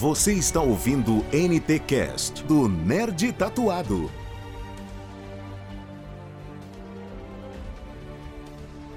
[0.00, 4.10] Você está ouvindo NT Cast do Nerd Tatuado.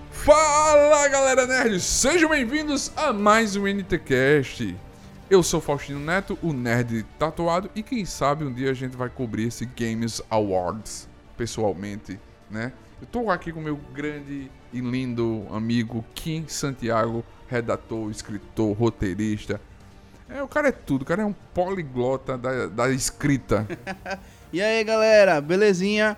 [0.09, 4.77] Fala galera nerd, sejam bem-vindos a mais um NTCast.
[5.29, 9.09] Eu sou Faustino Neto, o nerd tatuado, e quem sabe um dia a gente vai
[9.09, 12.17] cobrir esse Games Awards pessoalmente,
[12.49, 12.71] né?
[13.01, 19.59] Eu tô aqui com meu grande e lindo amigo Kim Santiago, redator, escritor, roteirista.
[20.33, 23.67] É, o cara é tudo, o cara é um poliglota da, da escrita.
[24.51, 26.15] E aí galera, belezinha?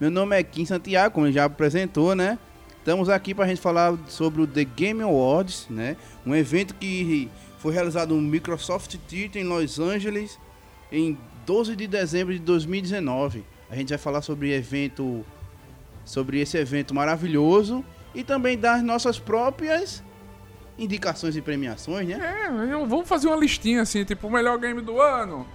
[0.00, 2.38] Meu nome é Kim Santiago, como já apresentou, né?
[2.78, 5.96] Estamos aqui para a gente falar sobre o The Game Awards, né?
[6.24, 7.28] Um evento que
[7.58, 10.38] foi realizado no Microsoft Theater em Los Angeles
[10.92, 13.44] em 12 de dezembro de 2019.
[13.68, 15.24] A gente vai falar sobre evento,
[16.04, 17.84] sobre esse evento maravilhoso
[18.14, 20.04] e também das nossas próprias
[20.78, 22.46] indicações e premiações, né?
[22.46, 25.46] É, vamos fazer uma listinha assim, tipo, o melhor game do ano.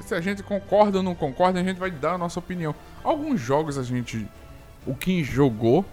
[0.00, 2.74] Se a gente concorda ou não concorda, a gente vai dar a nossa opinião.
[3.04, 4.26] Alguns jogos a gente.
[4.86, 5.84] O Kim jogou.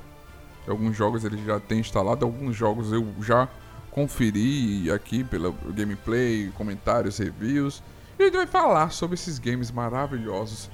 [0.67, 3.47] Alguns jogos ele já tem instalado, alguns jogos eu já
[3.89, 7.81] conferi aqui pelo gameplay, comentários, reviews.
[8.19, 10.69] E a gente vai falar sobre esses games maravilhosos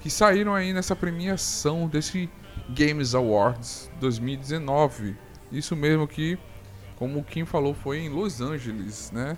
[0.00, 2.28] que saíram aí nessa premiação desse
[2.68, 5.16] Games Awards 2019.
[5.52, 6.38] Isso mesmo que,
[6.96, 9.36] como o Kim falou, foi em Los Angeles, né?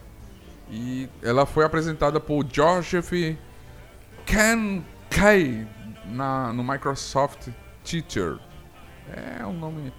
[0.70, 3.12] E ela foi apresentada por Joseph
[4.26, 5.66] Kankei
[6.06, 7.48] na, no Microsoft
[7.84, 8.38] Teacher.
[9.40, 9.92] É um nome.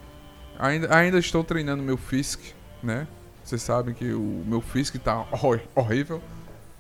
[0.60, 2.42] Ainda, ainda estou treinando meu Fisk,
[2.84, 3.08] né?
[3.44, 6.22] Vocês sabem que o meu Fisk tá hor horrível.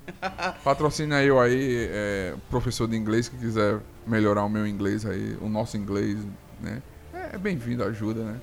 [0.63, 5.49] Patrocina eu aí, é, professor de inglês que quiser melhorar o meu inglês aí, o
[5.49, 6.17] nosso inglês,
[6.61, 6.81] né?
[7.33, 8.39] É bem-vindo, ajuda, né?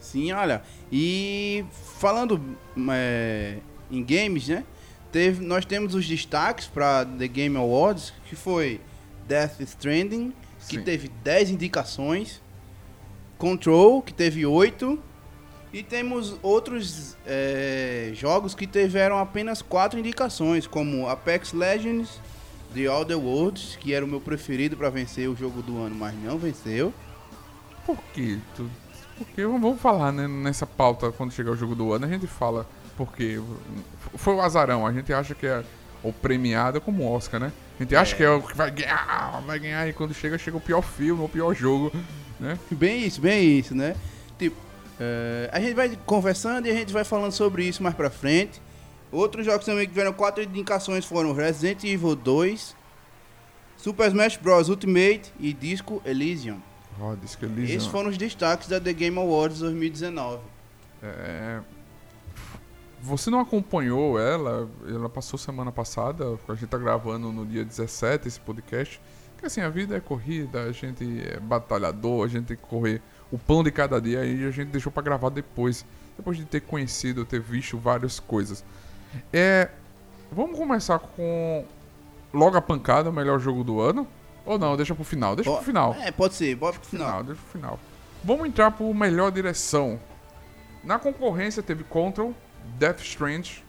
[0.00, 0.62] Sim, olha.
[0.90, 1.64] E
[1.98, 2.40] falando
[2.90, 3.58] é,
[3.90, 4.64] em games, né?
[5.10, 8.80] Teve, nós temos os destaques para The Game Awards, que foi
[9.26, 10.32] Death Stranding,
[10.68, 10.82] que Sim.
[10.82, 12.42] teve 10 indicações,
[13.38, 14.98] Control, que teve 8,
[15.72, 22.20] e temos outros é, jogos que tiveram apenas 4 indicações, como Apex Legends,
[22.74, 26.14] The Outer Worlds, que era o meu preferido para vencer o jogo do ano, mas
[26.22, 26.92] não venceu.
[27.86, 28.38] Por quê?
[28.56, 28.70] Tu-
[29.18, 30.26] Porque vamos falar, né?
[30.26, 33.40] Nessa pauta, quando chegar o jogo do ano, a gente fala porque
[34.14, 34.86] foi o azarão.
[34.86, 35.64] A gente acha que é
[36.02, 37.52] o premiado é como o Oscar, né?
[37.78, 40.56] A gente acha que é o que vai ganhar, vai ganhar, e quando chega, chega
[40.56, 41.92] o pior filme, o pior jogo,
[42.38, 42.58] né?
[42.70, 43.94] Bem isso, bem isso, né?
[44.38, 44.56] Tipo,
[44.98, 48.60] eh, a gente vai conversando e a gente vai falando sobre isso mais pra frente.
[49.10, 52.76] Outros jogos também que tiveram quatro indicações foram Resident Evil 2,
[53.76, 54.68] Super Smash Bros.
[54.68, 56.60] Ultimate e Disco Elysium.
[57.76, 60.42] Esses foram os destaques da The Game Awards 2019.
[61.02, 61.60] É,
[63.00, 64.68] Você não acompanhou ela?
[64.86, 66.38] Ela passou semana passada.
[66.48, 69.00] A gente tá gravando no dia 17 esse podcast.
[69.38, 73.00] Que assim, a vida é corrida, a gente é batalhador, a gente tem que correr
[73.30, 75.86] o pão de cada dia e a gente deixou pra gravar depois.
[76.16, 78.64] Depois de ter conhecido, ter visto várias coisas.
[79.32, 79.70] É.
[80.32, 81.64] Vamos começar com.
[82.34, 84.06] Logo a pancada, o melhor jogo do ano?
[84.48, 84.76] Ou não?
[84.76, 85.36] Deixa pro final.
[85.36, 85.94] Deixa pro final.
[86.00, 87.06] É, pode ser, bota pro final.
[87.06, 87.80] Final, deixa pro final.
[88.24, 90.00] Vamos entrar pro melhor direção.
[90.82, 92.34] Na concorrência teve Control,
[92.78, 93.62] Death Strange,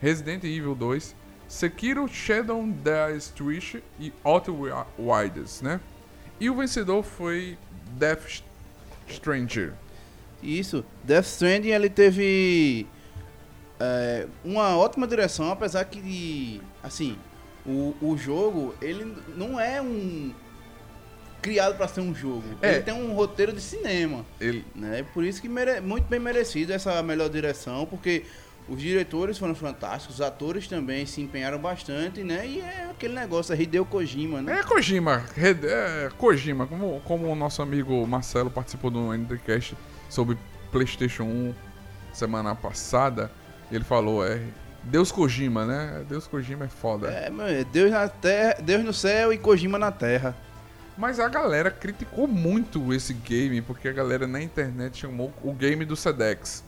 [0.00, 1.14] Resident Evil 2,
[1.46, 5.80] Sekiro Shadow Die Twitch e Outer Wi- Wilds, né?
[6.40, 7.56] E o vencedor foi
[7.92, 8.42] Death
[9.08, 9.72] Stranger.
[10.42, 12.86] Isso, Death Stranding ele teve
[13.78, 17.16] é, uma ótima direção, apesar que, assim,
[17.66, 20.32] o, o jogo, ele não é um
[21.40, 22.44] criado pra ser um jogo.
[22.62, 22.74] É.
[22.74, 25.04] Ele tem um roteiro de cinema, Ele, né?
[25.12, 28.24] Por isso que mere, muito bem merecido essa melhor direção, porque
[28.66, 32.46] os diretores foram fantásticos, os atores também se empenharam bastante, né?
[32.46, 34.60] E é aquele negócio, é Hideo Kojima, né?
[34.60, 39.76] é Kojima, é Kojima, como, como o nosso amigo Marcelo participou do Endcast
[40.08, 40.38] sobre
[40.72, 41.54] PlayStation 1
[42.14, 43.30] semana passada,
[43.70, 44.40] ele falou, é
[44.84, 46.04] Deus Kojima, né?
[46.08, 47.08] Deus Kojima é foda.
[47.08, 50.36] É, é Deus na terra, Deus no céu e Kojima na terra.
[50.96, 55.84] Mas a galera criticou muito esse game, porque a galera na internet chamou o game
[55.84, 56.62] do Sedex.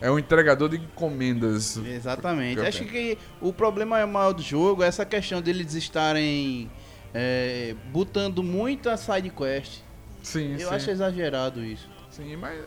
[0.00, 1.76] É um entregador de encomendas.
[1.76, 2.60] Exatamente.
[2.60, 6.70] Acho que o problema maior do jogo é essa questão deles estarem
[7.12, 9.80] é, botando muita side quest.
[10.22, 10.74] Sim, Eu sim.
[10.74, 11.88] acho exagerado isso.
[12.10, 12.58] Sim, mas.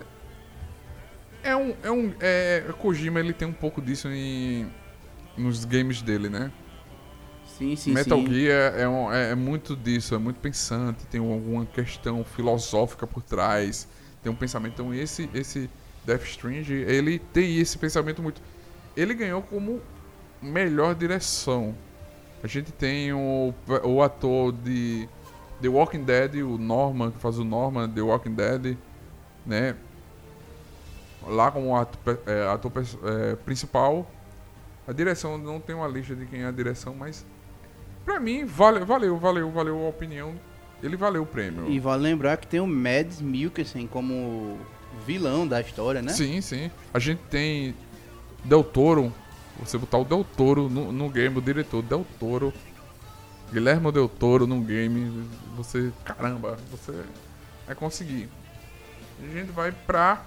[1.43, 1.75] É um.
[1.83, 2.13] É um.
[2.19, 4.71] É, Kojima ele tem um pouco disso em.
[5.37, 6.51] Nos games dele, né?
[7.45, 8.33] Sim, sim, Metal sim.
[8.33, 13.21] Gear é, um- é- é muito disso, é muito pensante, tem alguma questão filosófica por
[13.21, 13.87] trás,
[14.21, 14.73] tem um pensamento.
[14.73, 15.69] Então esse, esse
[16.05, 18.41] Death Strange, ele tem esse pensamento muito.
[18.95, 19.79] Ele ganhou como
[20.41, 21.75] melhor direção.
[22.43, 23.53] A gente tem o,
[23.83, 25.07] o ator de
[25.61, 28.75] The Walking Dead, o Norman, que faz o Norman The Walking Dead,
[29.45, 29.75] né?
[31.27, 32.71] Lá como ator, é, ator
[33.03, 34.09] é, principal.
[34.87, 37.25] A direção, não tem uma lista de quem é a direção, mas
[38.03, 40.33] pra mim, vale, valeu, valeu, valeu a opinião.
[40.81, 41.69] Ele valeu o prêmio.
[41.69, 44.57] E vale lembrar que tem o Mads Mikkelsen como
[45.05, 46.11] vilão da história, né?
[46.11, 46.71] Sim, sim.
[46.93, 47.75] A gente tem
[48.43, 49.13] Del Toro.
[49.59, 52.51] Você botar o Del Toro no, no game, o diretor Del Toro.
[53.51, 55.27] Guilherme Del Toro no game.
[55.55, 56.93] Você, caramba, você
[57.67, 58.29] vai conseguir.
[59.21, 60.25] A gente vai pra.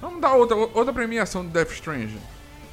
[0.00, 2.18] Vamos dar outra, outra premiação de Death Strange.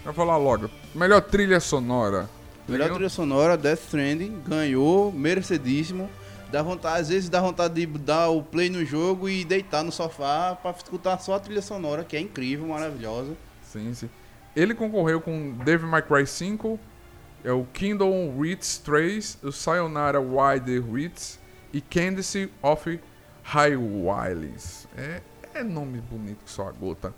[0.04, 0.70] Vou falar logo.
[0.96, 2.30] Melhor trilha sonora.
[2.68, 6.10] Melhor trilha sonora, Death Stranding, ganhou, merecidíssimo.
[6.52, 9.92] Dá vontade, às vezes dá vontade de dar o play no jogo e deitar no
[9.92, 13.36] sofá para escutar só a trilha sonora, que é incrível, maravilhosa.
[13.62, 14.10] Sim, sim.
[14.56, 16.80] Ele concorreu com Devil May Cry 5,
[17.44, 21.40] é o Kingdom Hearts 3, o Sayonara Wild Hearts
[21.74, 23.00] e Candice of
[23.44, 24.88] High Wilds.
[24.98, 25.22] É,
[25.60, 27.14] é nome bonito que só a gota.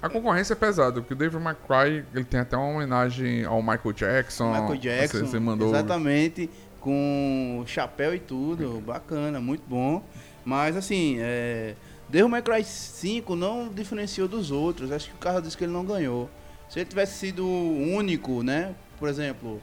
[0.00, 3.62] A concorrência é pesada, porque o Devil May Cry ele tem até uma homenagem ao
[3.62, 4.52] Michael Jackson.
[4.52, 5.68] Michael Jackson, você, você mandou...
[5.68, 10.04] exatamente com chapéu e tudo, bacana, muito bom.
[10.44, 11.74] Mas assim, é,
[12.08, 14.92] Devil May Cry 5 não diferenciou dos outros.
[14.92, 16.30] Acho que o carro disse que ele não ganhou.
[16.68, 18.74] Se ele tivesse sido único, né?
[18.98, 19.60] Por exemplo,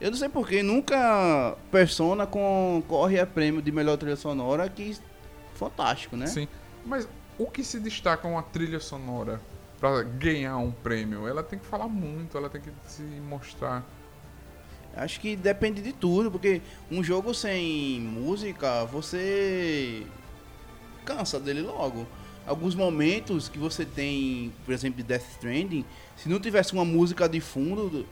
[0.00, 4.96] eu não sei porquê, nunca Persona concorre a prêmio de melhor trilha sonora, que
[5.54, 6.26] fantástico, né?
[6.26, 6.48] Sim.
[6.84, 7.06] Mas
[7.42, 9.40] o que se destaca uma trilha sonora
[9.80, 11.26] para ganhar um prêmio?
[11.26, 13.84] Ela tem que falar muito, ela tem que se mostrar
[14.94, 16.60] Acho que depende de tudo, porque
[16.90, 20.06] um jogo sem música, você
[21.04, 22.06] cansa dele logo.
[22.46, 25.84] Alguns momentos que você tem, por exemplo, de Death Stranding,
[26.16, 28.04] se não tivesse uma música de fundo,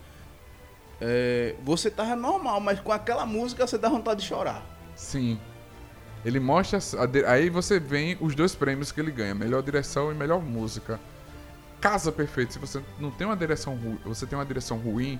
[1.00, 4.64] é, você tava normal, mas com aquela música você dá vontade de chorar.
[4.94, 5.38] Sim.
[6.24, 6.78] Ele mostra.
[7.26, 11.00] Aí você vem os dois prêmios que ele ganha: melhor direção e melhor música.
[11.80, 12.52] Casa perfeito.
[12.52, 15.18] Se você não tem uma direção ruim, você tem uma direção ruim,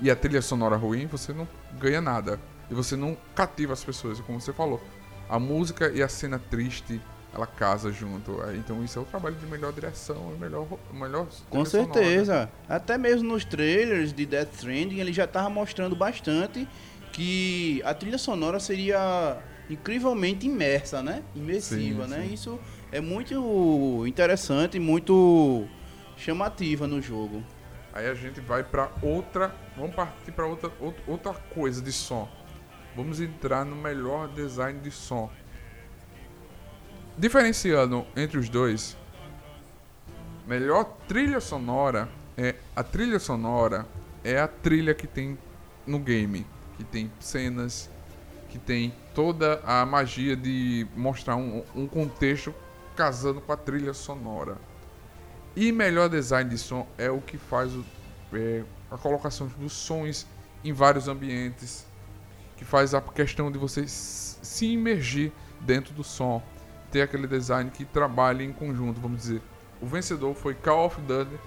[0.00, 1.46] e a trilha sonora ruim, você não
[1.78, 2.40] ganha nada.
[2.70, 4.80] E você não cativa as pessoas, como você falou.
[5.28, 7.00] A música e a cena triste,
[7.34, 8.42] ela casa junto.
[8.44, 12.24] É, então isso é o trabalho de melhor direção e melhor, melhor Com certeza.
[12.24, 12.52] Sonora.
[12.68, 16.66] Até mesmo nos trailers de Death Stranding, ele já estava mostrando bastante
[17.12, 21.22] que a trilha sonora seria incrivelmente imersa, né?
[21.34, 22.26] Imersiva, sim, né?
[22.26, 22.34] Sim.
[22.34, 22.60] Isso
[22.90, 25.66] é muito interessante e muito
[26.16, 27.42] chamativa no jogo.
[27.92, 30.70] Aí a gente vai para outra, vamos partir para outra,
[31.06, 32.28] outra coisa de som.
[32.94, 35.30] Vamos entrar no melhor design de som.
[37.16, 38.96] Diferenciando entre os dois,
[40.46, 43.86] melhor trilha sonora é a trilha sonora
[44.22, 45.36] é a trilha que tem
[45.86, 47.90] no game, que tem cenas,
[48.48, 52.54] que tem toda a magia de mostrar um, um contexto
[52.96, 54.56] casando com a trilha sonora.
[55.54, 57.84] E melhor design de som é o que faz o,
[58.32, 60.26] é, a colocação dos sons
[60.64, 61.86] em vários ambientes,
[62.56, 66.42] que faz a questão de você se imergir dentro do som,
[66.90, 69.42] ter aquele design que trabalha em conjunto, vamos dizer.
[69.80, 71.38] O vencedor foi Call of Duty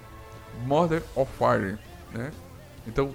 [0.64, 1.78] Modern of Fire,
[2.12, 2.30] né?
[2.86, 3.14] Então,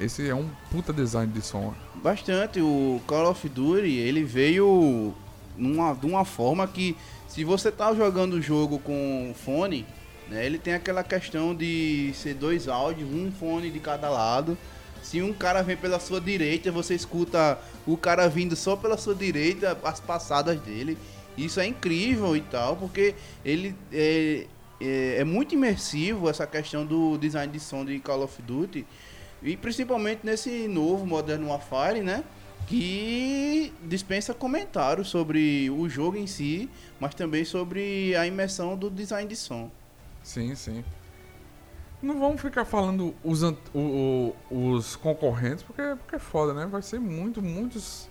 [0.00, 1.74] esse é um puta design de som.
[1.94, 2.60] Bastante.
[2.60, 5.14] O Call of Duty, ele veio
[5.56, 6.96] numa, de uma forma que
[7.28, 9.86] se você tá jogando o jogo com fone,
[10.28, 10.44] né?
[10.44, 14.56] Ele tem aquela questão de ser dois áudios, um fone de cada lado.
[15.02, 19.14] Se um cara vem pela sua direita, você escuta o cara vindo só pela sua
[19.14, 20.98] direita, as passadas dele.
[21.38, 24.46] Isso é incrível e tal, porque ele é,
[24.80, 28.84] é, é muito imersivo essa questão do design de som de Call of Duty.
[29.42, 32.24] E principalmente nesse novo Modern Warfare, né?
[32.66, 39.28] Que dispensa comentários sobre o jogo em si, mas também sobre a imersão do design
[39.28, 39.70] de som.
[40.22, 40.84] Sim, sim.
[42.02, 43.42] Não vamos ficar falando os,
[43.74, 46.66] o, os concorrentes, porque, porque é foda, né?
[46.66, 48.08] Vai ser muito, muitos.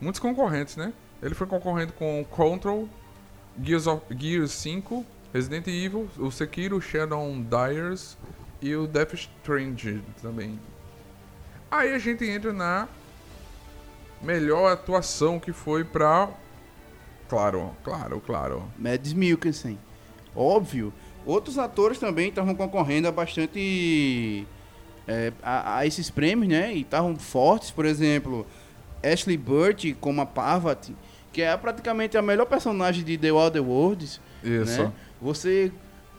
[0.00, 0.92] Muitos concorrentes, né?
[1.22, 2.88] Ele foi concorrendo com Control,
[3.62, 8.16] Gears, of, Gears 5, Resident Evil, o Sekiro, Shadow Dyers
[8.62, 10.58] e o Death Strange também.
[11.70, 12.88] Aí a gente entra na
[14.22, 16.30] melhor atuação que foi pra.
[17.28, 18.64] Claro, claro, claro.
[18.78, 19.78] Mads Mikkelsen.
[20.34, 20.92] Óbvio.
[21.26, 24.46] Outros atores também estavam concorrendo a bastante.
[25.08, 26.72] É, a, a, esses prêmios, né?
[26.72, 28.46] E estavam fortes, por exemplo,
[29.02, 30.94] Ashley Burt como a Parvati,
[31.32, 34.20] que é praticamente a melhor personagem de The Wild Worlds.
[34.44, 34.82] Isso.
[34.82, 34.92] Né?
[35.20, 35.72] Você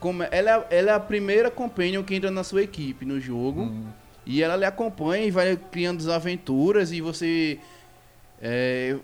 [0.04, 3.62] como ela, é- ela é a primeira companion que entra na sua equipe no jogo.
[3.62, 3.86] Hum.
[4.26, 7.58] E ela lhe acompanha e vai criando desaventuras e você.
[8.40, 8.98] é,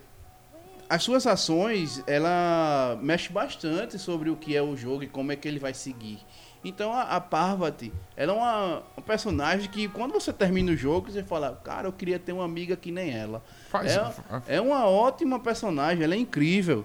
[0.91, 5.37] as suas ações, ela mexe bastante sobre o que é o jogo e como é
[5.37, 6.19] que ele vai seguir.
[6.63, 11.11] Então a, a Parvati, ela é uma, um personagem que quando você termina o jogo,
[11.11, 13.43] você fala, cara, eu queria ter uma amiga que nem ela.
[13.71, 13.97] Faz.
[13.97, 16.85] É, é uma ótima personagem, ela é incrível.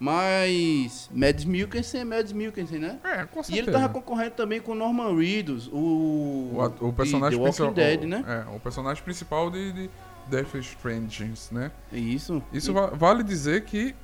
[0.00, 2.98] Mas Mads Mikkelsen é Mads Mikkelsen, né?
[3.04, 3.58] É, com E certeza.
[3.70, 5.76] ele tava concorrendo também com Norman Reedus, o,
[6.80, 7.74] O, o personagem de The principal.
[7.74, 8.24] Dead, o- né?
[8.26, 9.90] É, o personagem principal de, de
[10.26, 11.70] Death Stranding, né?
[11.92, 12.42] Isso.
[12.50, 13.94] Isso E- va- vale dizer que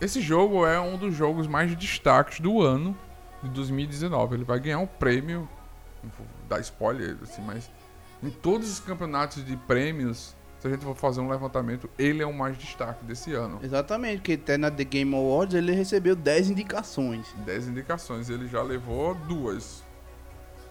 [0.00, 2.96] esse jogo é um dos jogos mais destaques do ano
[3.42, 4.36] de 2019.
[4.36, 5.48] Ele vai ganhar um prêmio,
[6.04, 7.68] não vou dar spoiler, assim, mas
[8.22, 12.26] em todos os campeonatos de prêmios, se a gente for fazer um levantamento, ele é
[12.26, 13.58] o mais destaque desse ano.
[13.62, 17.26] Exatamente, porque até na The Game Awards ele recebeu 10 indicações.
[17.44, 19.82] 10 indicações, ele já levou duas,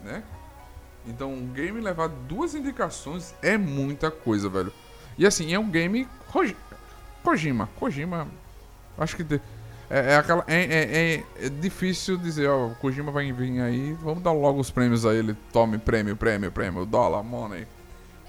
[0.01, 0.24] né?
[1.08, 4.72] Então, um game levar duas indicações é muita coisa, velho.
[5.17, 6.55] E assim, é um game Koji-
[7.24, 8.27] Kojima, Kojima,
[8.98, 9.41] acho que de-
[9.89, 13.93] é, é aquela é, é- é- é difícil dizer, ó, o Kojima vai vir aí,
[13.93, 17.65] vamos dar logo os prêmios a ele, tome prêmio, prêmio, prêmio, dólar, money.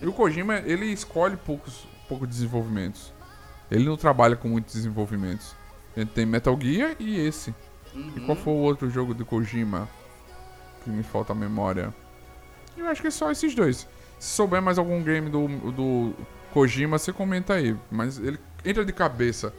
[0.00, 3.12] E o Kojima, ele escolhe poucos, poucos desenvolvimentos.
[3.71, 5.54] Ele não trabalha com muitos desenvolvimentos.
[5.97, 7.54] Ele tem Metal Gear e esse.
[7.95, 9.88] E qual foi o outro jogo do Kojima?
[10.83, 11.95] Que me falta a memória.
[12.76, 13.87] Eu acho que é só esses dois.
[14.19, 16.14] Se souber mais algum game do, do
[16.52, 17.76] Kojima, você comenta aí.
[17.90, 19.52] Mas ele entra de cabeça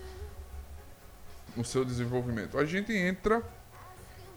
[1.55, 2.57] no seu desenvolvimento.
[2.57, 3.43] A gente entra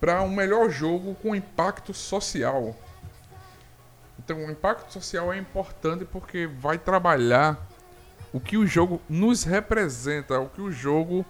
[0.01, 2.77] para um melhor jogo com impacto social.
[4.25, 7.59] Então, o impacto social é importante porque vai trabalhar
[8.33, 11.25] o que o jogo nos representa, o que o jogo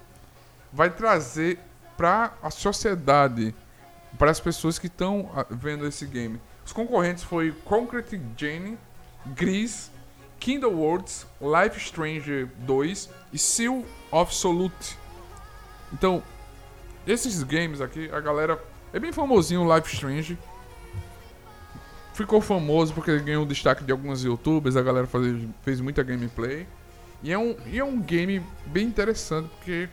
[0.73, 1.59] vai trazer
[1.97, 3.55] para a sociedade,
[4.17, 6.41] para as pessoas que estão ah, vendo esse game.
[6.65, 8.79] Os concorrentes foi Concrete Genie,
[9.27, 9.91] Gris,
[10.39, 14.97] Kindle Worlds, Life Stranger 2 e Seal of Solute.
[15.93, 16.23] Então,
[17.07, 20.39] esses games aqui, a galera é bem famosinho o Life Strange.
[22.14, 26.66] Ficou famoso porque ganhou destaque de alguns youtubers, a galera faz- fez muita gameplay.
[27.23, 29.88] E é um, e é um game bem interessante porque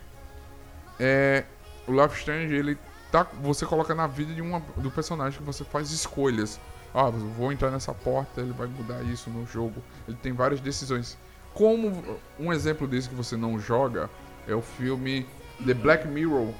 [1.00, 1.44] é,
[1.88, 2.78] o Life Strange, ele
[3.12, 6.60] tá, você coloca na vida de uma, do personagem que você faz escolhas.
[6.94, 9.82] Ah, vou entrar nessa porta, ele vai mudar isso no jogo.
[10.08, 11.18] Ele tem várias decisões.
[11.54, 11.92] Como
[12.40, 14.10] um exemplo desse que você não joga
[14.48, 15.26] é o filme
[15.66, 16.54] The Black Mirror,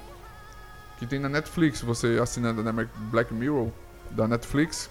[0.98, 1.82] que tem na Netflix.
[1.82, 2.72] Você assinando na
[3.10, 3.68] Black Mirror
[4.10, 4.90] da Netflix,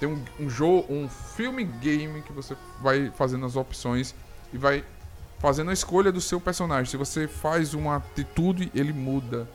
[0.00, 4.14] tem um, um jogo, um filme game que você vai fazendo as opções
[4.52, 4.82] e vai
[5.38, 6.90] fazendo a escolha do seu personagem.
[6.90, 9.46] Se você faz uma atitude, ele muda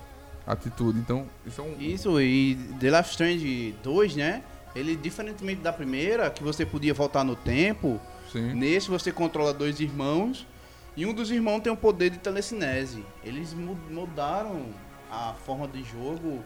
[0.47, 0.99] a atitude.
[0.99, 1.75] Então, isso é um.
[1.79, 4.43] Isso, e The Life Strange 2, né?
[4.75, 7.99] Ele, diferentemente da primeira, que você podia voltar no tempo,
[8.31, 8.53] Sim.
[8.53, 10.45] nesse você controla dois irmãos
[10.97, 13.03] e um dos irmãos tem o poder de telecinese.
[13.23, 14.65] Eles mu- mudaram
[15.09, 16.43] a forma de jogo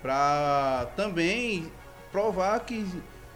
[0.00, 1.70] pra também
[2.10, 2.86] provar que.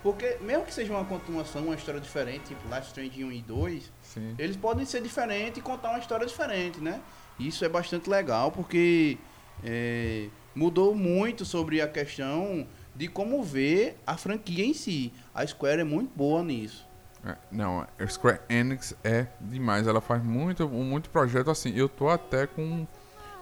[0.07, 3.93] Porque, mesmo que seja uma continuação, uma história diferente, tipo Life Strange 1 e 2,
[4.03, 4.37] Sim.
[4.39, 7.01] eles podem ser diferentes e contar uma história diferente, né?
[7.41, 9.19] Isso é bastante legal porque
[9.65, 15.13] é, mudou muito sobre a questão de como ver a franquia em si.
[15.35, 16.87] A Square é muito boa nisso.
[17.25, 19.89] É, não, a Square Enix é demais.
[19.89, 21.73] Ela faz muito, muito projeto assim.
[21.75, 22.87] Eu tô até com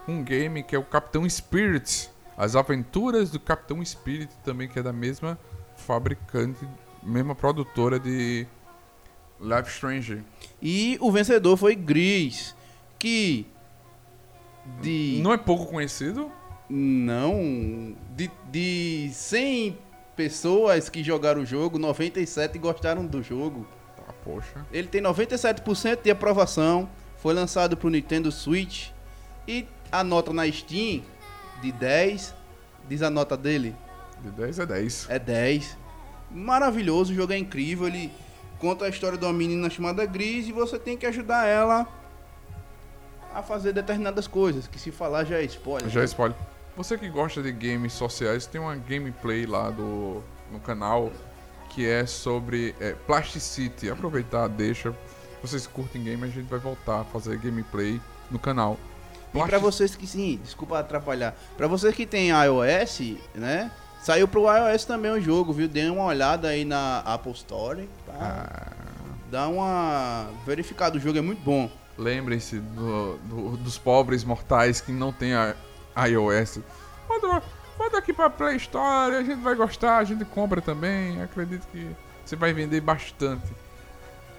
[0.09, 2.09] um game que é o Capitão Spirit.
[2.38, 5.38] As aventuras do Capitão Spirit também, que é da mesma
[5.84, 6.66] fabricante,
[7.02, 8.46] mesma produtora de
[9.40, 10.22] Life Strange.
[10.60, 12.54] E o vencedor foi Gris,
[12.98, 13.46] que
[14.80, 16.30] de Não é pouco conhecido?
[16.68, 19.78] não de, de 100
[20.16, 23.66] pessoas que jogaram o jogo, 97 gostaram do jogo.
[23.96, 24.64] Tá, poxa.
[24.72, 26.88] Ele tem 97% de aprovação,
[27.18, 28.88] foi lançado pro Nintendo Switch
[29.46, 31.02] e a nota na Steam
[31.60, 32.34] de 10,
[32.88, 33.74] diz a nota dele,
[34.25, 35.07] De 10 a 10.
[35.11, 35.76] é 10.
[36.31, 38.11] Maravilhoso, o jogo é incrível, ele
[38.59, 41.87] conta a história de uma menina chamada Gris e você tem que ajudar ela
[43.35, 45.88] a fazer determinadas coisas, que se falar já é spoiler.
[45.90, 46.37] Já spoiler.
[46.76, 51.12] Você que gosta de games sociais, tem uma gameplay lá do, no canal
[51.71, 53.90] que é sobre é, Plasticity.
[53.90, 54.95] Aproveitar, deixa.
[55.43, 58.00] Vocês curtem game, a gente vai voltar a fazer gameplay
[58.31, 58.78] no canal.
[59.28, 61.37] E pra Plastic- vocês que sim, desculpa atrapalhar.
[61.57, 63.71] Pra vocês que tem iOS, né?
[64.04, 65.66] Saiu pro iOS também o jogo, viu?
[65.66, 67.88] Dê uma olhada aí na Apple Store.
[68.06, 68.12] Tá?
[68.20, 68.73] Ah,
[69.30, 71.68] Dá uma verificada, o jogo é muito bom.
[71.99, 75.54] Lembrem-se do- do- dos pobres mortais que não tem a
[76.06, 76.61] iOS.
[77.08, 77.42] Quando
[77.78, 81.20] bota aqui pra Play Store, a gente vai gostar, a gente compra também.
[81.23, 81.88] Acredito que
[82.25, 83.50] você vai vender bastante.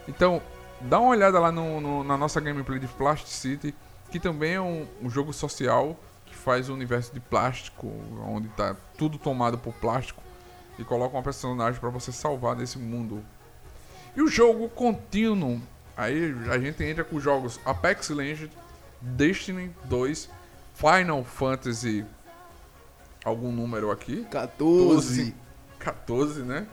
[0.08, 0.42] Então,
[0.80, 3.76] dá uma olhada lá no, no, na nossa gameplay de Plastic City,
[4.12, 5.98] que também é um, um jogo social
[6.46, 7.92] faz o universo de plástico,
[8.24, 10.22] onde tá tudo tomado por plástico,
[10.78, 13.26] e coloca uma personagem para você salvar desse mundo.
[14.16, 15.60] E o jogo contínuo,
[15.98, 18.56] aí a gente entra com jogos Apex Legends,
[19.02, 20.30] Destiny 2,
[20.76, 22.06] Final Fantasy
[23.26, 24.24] algum número aqui.
[24.30, 25.36] 14.
[25.80, 26.68] 14, né?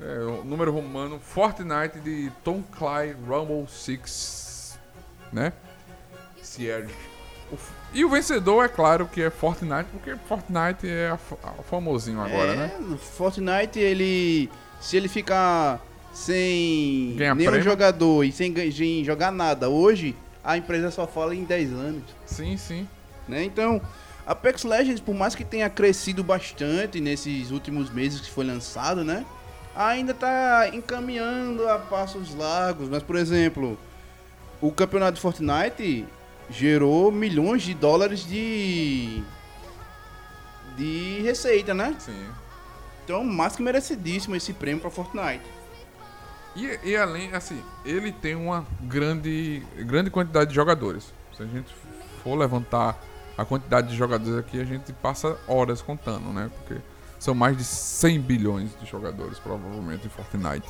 [0.00, 4.78] É, o número romano, Fortnite de Tom Cly Rumble 6,
[5.32, 5.52] né?
[6.42, 6.90] Sierra.
[7.92, 11.16] E o vencedor, é claro que é Fortnite, porque Fortnite é
[11.70, 12.98] famosinho agora, é, né?
[13.16, 14.50] Fortnite, ele.
[14.80, 15.80] Se ele ficar
[16.12, 17.64] sem Ganha nenhum prêmio?
[17.64, 22.02] jogador e sem, sem jogar nada hoje, a empresa só fala em 10 anos.
[22.24, 22.88] Sim, sim.
[23.28, 23.44] né?
[23.44, 23.80] Então,
[24.26, 29.24] Apex Legends, por mais que tenha crescido bastante nesses últimos meses que foi lançado, né?
[29.74, 32.88] Ainda tá encaminhando a passos largos.
[32.88, 33.78] Mas, por exemplo,
[34.60, 36.06] o campeonato de Fortnite
[36.50, 39.22] gerou milhões de dólares de
[40.76, 41.96] de receita, né?
[41.98, 42.26] Sim.
[43.04, 45.44] Então, mais que merecidíssimo esse prêmio para Fortnite.
[46.54, 51.12] E, e além, assim, ele tem uma grande, grande quantidade de jogadores.
[51.36, 51.72] Se a gente
[52.22, 52.98] for levantar
[53.36, 56.50] a quantidade de jogadores aqui, a gente passa horas contando, né?
[56.56, 56.80] Porque
[57.18, 60.68] são mais de 100 bilhões de jogadores, provavelmente, em Fortnite.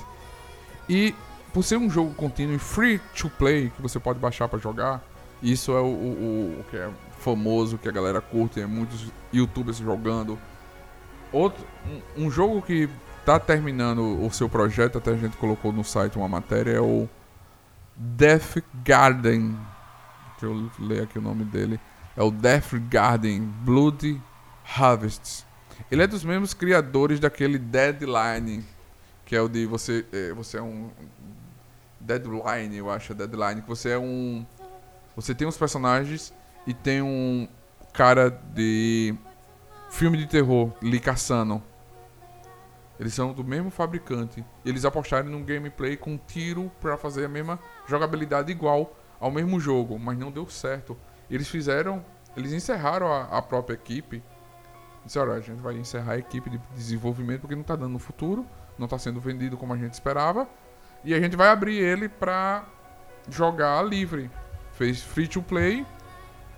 [0.88, 1.14] E
[1.52, 5.02] por ser um jogo contínuo e free to play, que você pode baixar pra jogar,
[5.42, 9.78] isso é o, o- o que é famoso, que a galera curte, é muitos youtubers
[9.78, 10.38] jogando.
[11.32, 11.64] Outro,
[12.16, 12.88] um, um jogo que
[13.24, 17.08] tá terminando o seu projeto, até a gente colocou no site uma matéria, é o
[17.96, 19.56] Death Garden.
[20.38, 21.80] Deixa eu ler aqui o nome dele.
[22.16, 24.20] É o Death Garden Blood
[24.78, 25.44] Harvest.
[25.90, 28.64] Ele é dos mesmos criadores daquele Deadline,
[29.24, 30.90] que é o de você, é, você é um
[32.00, 34.46] Deadline, eu acho, Deadline, que você é um
[35.16, 36.32] você tem uns personagens
[36.66, 37.48] e tem um
[37.92, 39.14] cara de
[39.90, 41.62] filme de terror, Lee Cassano.
[43.00, 44.44] Eles são do mesmo fabricante.
[44.64, 49.98] Eles apostaram num gameplay com tiro pra fazer a mesma jogabilidade igual ao mesmo jogo,
[49.98, 50.96] mas não deu certo.
[51.30, 52.04] Eles fizeram,
[52.36, 54.22] eles encerraram a, a própria equipe.
[55.04, 58.46] Disseram, a gente vai encerrar a equipe de desenvolvimento porque não tá dando no futuro,
[58.78, 60.48] não tá sendo vendido como a gente esperava,
[61.04, 62.64] e a gente vai abrir ele pra
[63.28, 64.30] jogar livre.
[64.76, 65.84] Fez free to play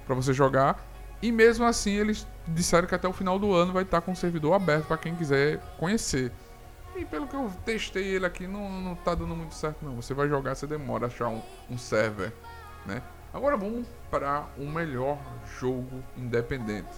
[0.07, 0.85] pra você jogar
[1.20, 4.16] e mesmo assim eles disseram que até o final do ano vai estar com o
[4.16, 6.33] servidor aberto para quem quiser conhecer.
[6.96, 9.96] E pelo que eu testei ele aqui, não, não tá dando muito certo não.
[9.96, 12.33] Você vai jogar, você demora a achar um, um server,
[12.87, 13.02] né?
[13.33, 15.18] Agora vamos para o melhor
[15.61, 16.88] jogo independente.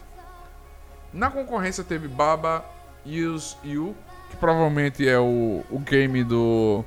[1.13, 2.65] Na concorrência teve Baba
[3.05, 3.97] Use You,
[4.31, 6.85] que provavelmente é o, o game do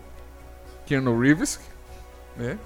[0.86, 1.60] Keanu Reeves,
[2.38, 2.58] né?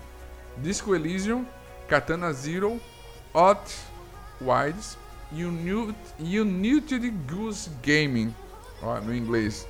[0.57, 1.45] Disco Elysium,
[1.87, 2.79] Katana Zero,
[3.33, 3.61] Hot
[4.41, 4.97] Wides
[5.31, 8.33] e Uni- United Goose Gaming.
[8.81, 9.67] Ó, no inglês.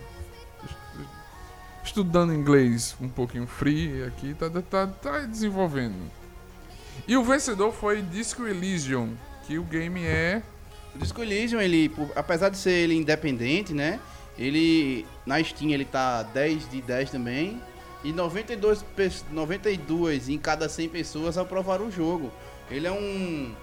[1.83, 5.95] Estudando inglês um pouquinho free aqui, tá, tá, tá desenvolvendo.
[7.07, 10.41] E o vencedor foi Disco Elysium, que o game é.
[10.93, 13.99] O Disco Elysium, ele, apesar de ser ele independente, né?
[14.37, 17.61] Ele na Steam ele tá 10 de 10 também.
[18.07, 22.31] E 92, pe- 92 em cada 100 pessoas aprovaram o jogo.
[22.71, 23.53] Ele é um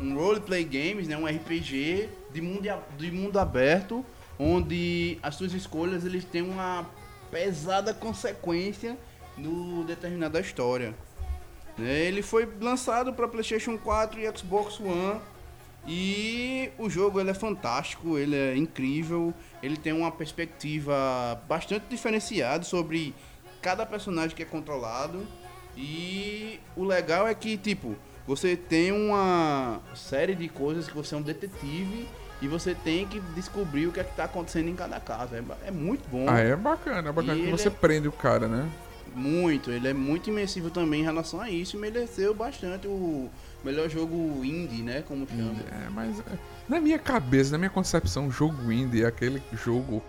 [0.00, 4.04] um roleplay games, né, um RPG de mundo, de mundo aberto,
[4.38, 6.88] onde as suas escolhas eles têm uma
[7.30, 8.96] pesada consequência
[9.36, 10.92] no determinada história.
[11.76, 15.20] Né, Ele foi lançado para PlayStation 4 e Xbox One
[15.86, 22.62] e o jogo ele é fantástico, ele é incrível, ele tem uma perspectiva bastante diferenciada
[22.64, 23.14] sobre
[23.60, 25.26] cada personagem que é controlado.
[25.76, 27.94] E o legal é que, tipo,
[28.26, 32.08] você tem uma série de coisas que você é um detetive
[32.42, 35.34] e você tem que descobrir o que é que tá acontecendo em cada caso.
[35.34, 36.26] É, é muito bom.
[36.28, 38.68] Ah, é bacana, é bacana E que você é- prende o cara, né?
[39.14, 43.30] Muito, ele é muito imersivo também em relação a isso e mereceu bastante o
[43.64, 45.02] melhor jogo indie, né?
[45.08, 45.54] Como chama.
[45.86, 50.02] É, mas é, na minha cabeça, na minha concepção, o jogo indie é aquele jogo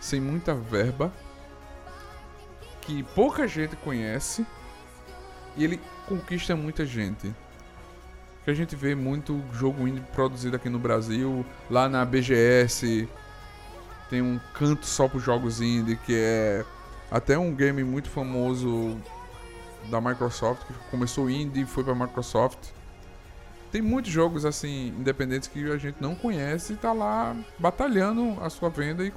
[0.00, 1.10] sem muita verba,
[2.82, 4.46] que pouca gente conhece
[5.56, 7.34] e ele conquista muita gente.
[8.44, 13.08] Que a gente vê muito jogo indie produzido aqui no Brasil, lá na BGS
[14.12, 16.66] tem um canto só para jogos indie que é
[17.10, 19.00] até um game muito famoso
[19.90, 22.58] da Microsoft que começou indie e foi para Microsoft
[23.70, 28.50] Tem muitos jogos assim independentes que a gente não conhece e tá lá batalhando a
[28.50, 29.10] sua venda e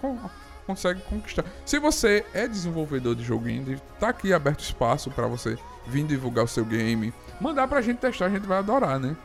[0.66, 1.46] consegue conquistar.
[1.66, 6.46] Se você é desenvolvedor de jogo indie, tá aqui aberto espaço para você vir divulgar
[6.46, 9.16] o seu game, mandar pra gente testar, a gente vai adorar, né?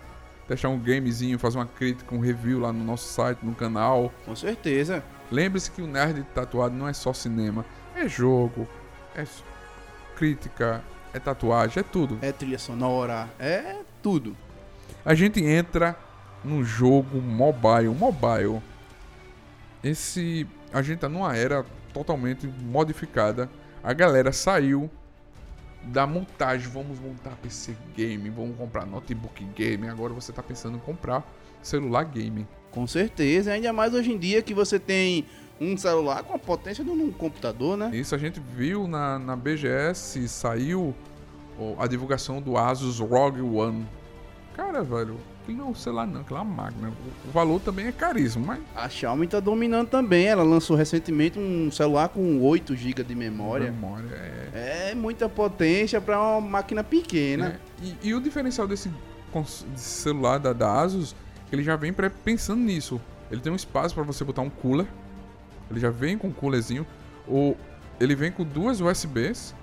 [0.47, 4.13] Testar um gamezinho, fazer uma crítica, um review lá no nosso site, no canal.
[4.25, 5.03] Com certeza.
[5.31, 8.69] Lembre-se que o Nerd Tatuado não é só cinema, é jogo,
[9.15, 9.25] é
[10.17, 10.83] crítica,
[11.15, 12.19] é tatuagem, é tudo.
[12.21, 14.37] É trilha sonora, é tudo.
[15.05, 15.97] A gente entra
[16.45, 18.61] num jogo mobile, mobile.
[19.83, 23.51] Esse a gente tá numa era totalmente modificada.
[23.83, 24.91] A galera saiu
[25.85, 29.89] da montagem, vamos montar PC game, vamos comprar notebook game.
[29.89, 31.27] Agora você tá pensando em comprar
[31.63, 32.47] celular game.
[32.71, 35.25] Com certeza, ainda mais hoje em dia que você tem
[35.61, 37.91] um celular com a potência de um computador, né?
[37.93, 40.95] Isso a gente viu na, na BGS, saiu
[41.79, 43.87] a divulgação do Asus ROG One.
[44.55, 45.19] Cara, velho,
[45.55, 46.93] não um celular não, aquilo é máquina.
[47.27, 50.27] O, valor também é caríssimo, mas A Xiaomi tá dominando também.
[50.27, 53.71] Ela lançou recentemente um celular com 8 GB de memória.
[53.71, 54.91] memória é...
[54.91, 57.61] É muita potência para uma máquina pequena.
[57.83, 58.91] É, E, e o diferencial desse,
[59.73, 61.15] desse celular da, da Asus,
[61.49, 63.01] que ele já vem pré- pensando nisso.
[63.31, 64.87] Ele tem um espaço para você botar um cooler.
[65.71, 66.85] Ele já vem com um coolerzinho.
[67.29, 67.57] Ou
[68.01, 69.55] ele vem com duas USBs,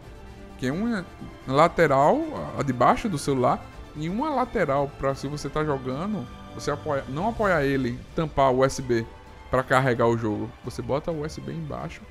[0.58, 1.06] que é uma
[1.48, 2.20] lateral,
[2.58, 3.64] a de baixo do celular,
[3.98, 8.64] e uma lateral para se você tá jogando, você apoia, não apoiar ele, tampar o
[8.64, 9.06] USB
[9.50, 10.50] para carregar o jogo.
[10.64, 12.02] Você bota o USB embaixo,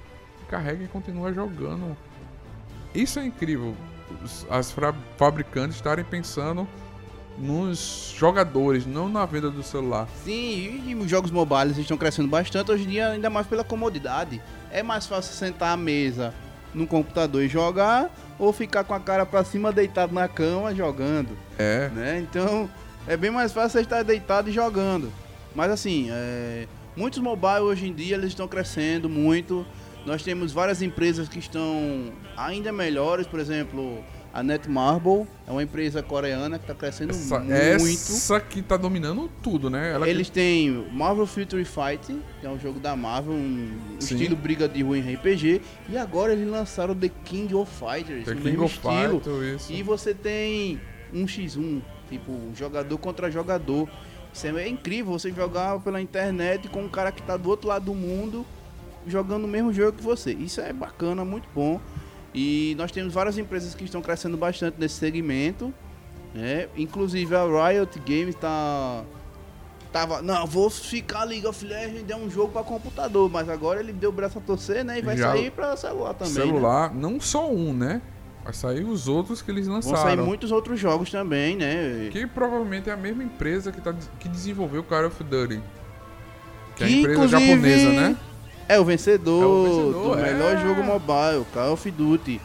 [0.49, 1.97] carrega e continua jogando.
[2.95, 3.75] Isso é incrível.
[4.51, 4.75] As
[5.17, 6.67] fabricantes estarem pensando
[7.39, 10.09] nos jogadores, não na venda do celular.
[10.25, 14.41] Sim, e os jogos mobiles estão crescendo bastante hoje em dia, ainda mais pela comodidade.
[14.71, 16.33] É mais fácil sentar à mesa
[16.73, 21.37] no computador e jogar, ou ficar com a cara pra cima deitado na cama jogando,
[21.59, 22.19] É, né?
[22.21, 22.69] Então,
[23.07, 25.13] é bem mais fácil você estar deitado e jogando.
[25.55, 29.67] Mas assim, é, muitos mobile hoje em dia eles estão crescendo muito.
[30.05, 34.05] Nós temos várias empresas que estão ainda melhores, por exemplo,
[34.37, 37.55] a Netmarble é uma empresa coreana que está crescendo essa, muito.
[37.55, 39.93] essa que tá dominando tudo, né?
[39.95, 43.71] Ela que- Eles têm o Marvel Fury Fight, que é um jogo da Marvel, um
[43.99, 44.15] Sim.
[44.17, 45.63] estilo briga de rua em RPG.
[45.89, 49.21] E agora eles lançaram The King of Fighters, The King mesmo of estilo.
[49.21, 49.73] Fighter, isso.
[49.73, 50.79] E você tem
[51.15, 53.89] um x1, tipo, jogador contra jogador.
[54.35, 57.87] Isso é incrível, você jogar pela internet com um cara que tá do outro lado
[57.87, 58.45] do mundo
[59.07, 60.35] jogando o mesmo jogo que você.
[60.35, 61.81] Isso é bacana, muito bom.
[62.37, 65.73] E nós temos várias empresas que estão crescendo bastante nesse segmento.
[66.35, 66.69] Né?
[66.77, 69.03] Inclusive a Riot Games tá.
[69.91, 73.95] Tava, não, vou ficar League of Legends, é um jogo para computador, mas agora ele
[73.95, 74.99] deu o braço a torcer, né?
[74.99, 76.35] E vai Já- sair para celular também.
[76.35, 76.41] né?
[76.43, 78.03] celular, não só um, né?
[78.45, 79.97] Vai sair os outros que eles Vão lançaram.
[80.03, 82.11] sair muitos outros jogos também, né?
[82.13, 85.63] Que provavelmente é a mesma empresa que, tá, que desenvolveu o Call of Duty.
[86.77, 88.17] Que, é a Que, empresa inclusive, japonesa, né?
[88.69, 90.33] É o vencedor, É o vencedor, do é.
[90.33, 92.41] melhor jogo mobile, Call of Duty,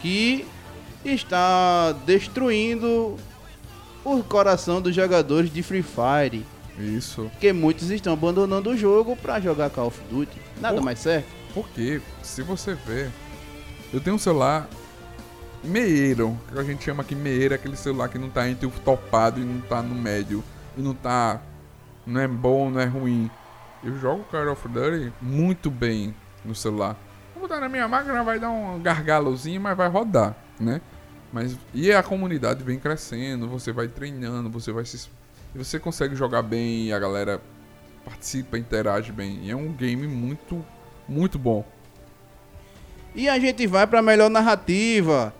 [0.00, 0.44] que
[1.04, 3.16] está destruindo
[4.04, 6.44] o coração dos jogadores de Free Fire,
[6.78, 7.28] Isso.
[7.30, 10.36] porque muitos estão abandonando o jogo para jogar Call of Duty.
[10.60, 11.26] Nada Por- mais certo.
[11.54, 13.10] Porque, se você ver,
[13.94, 14.68] eu tenho um celular
[15.64, 19.40] meieiro, que a gente chama aqui meieiro, aquele celular que não tá entre o topado
[19.40, 20.44] e não tá no médio,
[20.76, 21.40] e não tá,
[22.06, 23.30] não é bom, não é ruim.
[23.84, 26.96] Eu jogo Call of Duty muito bem no celular.
[27.34, 30.80] Vou botar na minha máquina, vai dar um gargalozinho, mas vai rodar, né?
[31.32, 35.08] Mas, e a comunidade vem crescendo, você vai treinando, você vai se...
[35.54, 37.40] Você consegue jogar bem, a galera
[38.04, 39.40] participa, interage bem.
[39.42, 40.64] E é um game muito,
[41.08, 41.64] muito bom.
[43.14, 45.34] E a gente vai para melhor narrativa.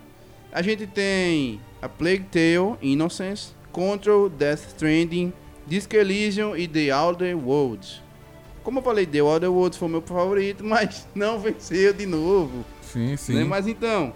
[0.51, 5.31] A gente tem a Plague Tale, Innocence, Control, Death Stranding,
[5.65, 8.01] Disco Elysium e The Outer Worlds.
[8.67, 12.65] Como eu falei, The Outer Worlds foi o meu favorito, mas não venceu de novo.
[12.81, 13.35] Sim, sim.
[13.35, 13.45] Né?
[13.45, 14.11] Mas então,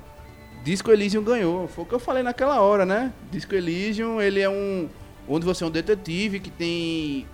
[0.61, 1.69] Disco Elysium ganhou.
[1.69, 3.13] Foi o que eu falei naquela hora, né?
[3.31, 4.89] Disco Elysium, ele é um...
[5.25, 7.25] Onde você é um detetive que tem...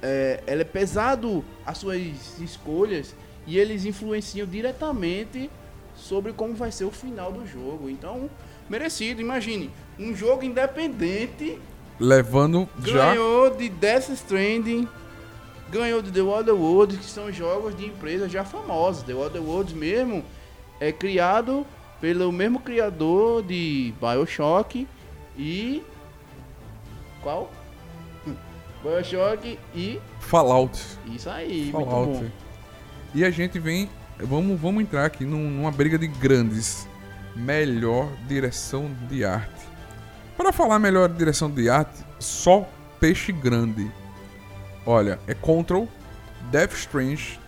[0.00, 2.00] É, ele é pesado as suas
[2.38, 3.12] escolhas
[3.44, 5.50] e eles influenciam diretamente
[5.96, 7.90] sobre como vai ser o final do jogo.
[7.90, 8.30] Então,
[8.70, 9.20] merecido.
[9.20, 11.58] Imagine, um jogo independente
[11.98, 13.08] Levando já.
[13.10, 14.86] ganhou de Death Stranding,
[15.70, 19.02] ganhou de The Other Worlds, que são jogos de empresas já famosas.
[19.02, 20.24] The Other Worlds mesmo
[20.80, 21.66] é criado
[22.00, 24.86] pelo mesmo criador de BioShock
[25.36, 25.82] e
[27.22, 27.50] qual?
[28.82, 30.78] BioShock e Fallout.
[31.06, 32.30] isso aí, Fallout.
[33.14, 33.88] E a gente vem.
[34.18, 36.88] Vamos, vamos entrar aqui num- numa briga de grandes.
[37.34, 39.66] Melhor direção de arte.
[40.36, 42.66] Para falar melhor direção de arte, só
[42.98, 43.90] peixe grande.
[44.86, 45.88] Olha, é Control,
[46.52, 47.40] Death Strange,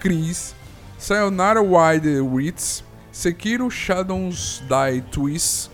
[0.00, 0.54] Chris,
[0.96, 2.82] Sayonara Wide Wits,
[3.12, 5.70] Sekiro Shadows Die Twist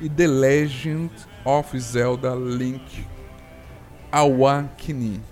[0.00, 1.10] e The Legend
[1.44, 3.06] of Zelda Link
[4.10, 5.22] Awakening.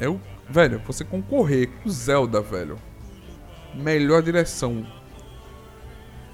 [0.00, 0.18] É o,
[0.48, 2.78] velho, você concorrer com Zelda, velho.
[3.74, 4.86] Melhor direção.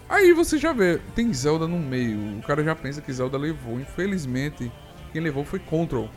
[0.08, 2.38] Aí você já vê, tem Zelda no meio.
[2.38, 3.80] O cara já pensa que Zelda levou.
[3.80, 4.72] Infelizmente,
[5.12, 6.08] quem levou foi Control.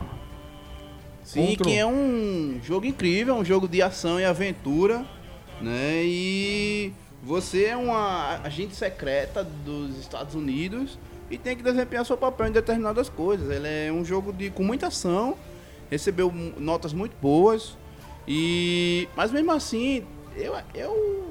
[1.24, 1.66] Sim, Control.
[1.72, 5.04] que é um jogo incrível, um jogo de ação e aventura,
[5.60, 6.02] né?
[6.04, 10.98] E você é uma agente secreta dos Estados Unidos
[11.30, 13.50] e tem que desempenhar seu papel em determinadas coisas.
[13.50, 15.36] Ele é um jogo de com muita ação,
[15.90, 17.76] recebeu notas muito boas
[18.26, 20.04] e mas mesmo assim
[20.36, 21.30] eu, eu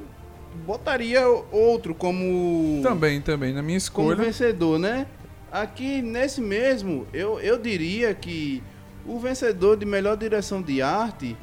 [0.65, 4.15] botaria outro como Também, também, na minha como escolha.
[4.15, 5.07] vencedor, né?
[5.51, 8.63] Aqui nesse mesmo, eu, eu diria que
[9.05, 11.35] o vencedor de melhor direção de arte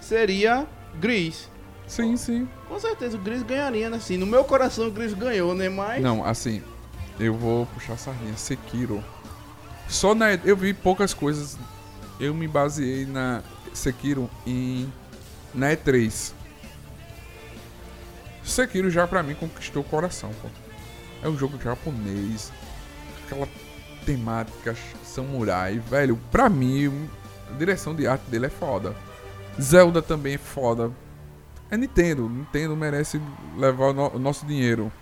[0.00, 0.66] seria
[0.98, 1.48] Gris.
[1.86, 2.48] Sim, sim.
[2.68, 3.96] Com certeza o Gris ganharia, né?
[3.96, 5.68] Assim, no meu coração o Gris ganhou, né?
[5.68, 6.62] Mas Não, assim,
[7.18, 8.36] eu vou puxar a sardinha.
[8.36, 9.02] Sekiro.
[9.88, 10.34] Só na.
[10.34, 11.56] Eu vi poucas coisas.
[12.18, 14.92] Eu me baseei na Sekiro em.
[15.54, 16.32] Na E3.
[18.42, 20.48] Sekiro já pra mim conquistou o coração, pô.
[21.22, 22.52] É um jogo japonês.
[23.24, 23.48] Aquela
[24.04, 24.74] temática
[25.16, 26.18] samurai, velho.
[26.30, 27.08] Pra mim,
[27.50, 28.94] a direção de arte dele é foda.
[29.60, 30.90] Zelda também é foda.
[31.70, 32.28] É Nintendo.
[32.28, 33.20] Nintendo merece
[33.56, 34.92] levar o, no- o nosso dinheiro.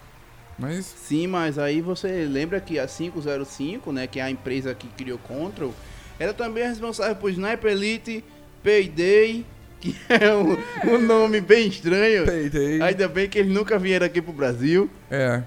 [0.59, 4.87] Mas sim, mas aí você lembra que a 505, né, que é a empresa que
[4.89, 5.75] criou Control,
[6.19, 8.25] ela também é responsável por Sniper Elite,
[8.63, 9.45] Payday,
[9.81, 10.57] que é um,
[10.95, 12.25] um nome bem estranho.
[12.25, 12.81] Payday.
[12.81, 14.89] Ainda bem que eles nunca vieram aqui pro Brasil.
[15.11, 15.43] É,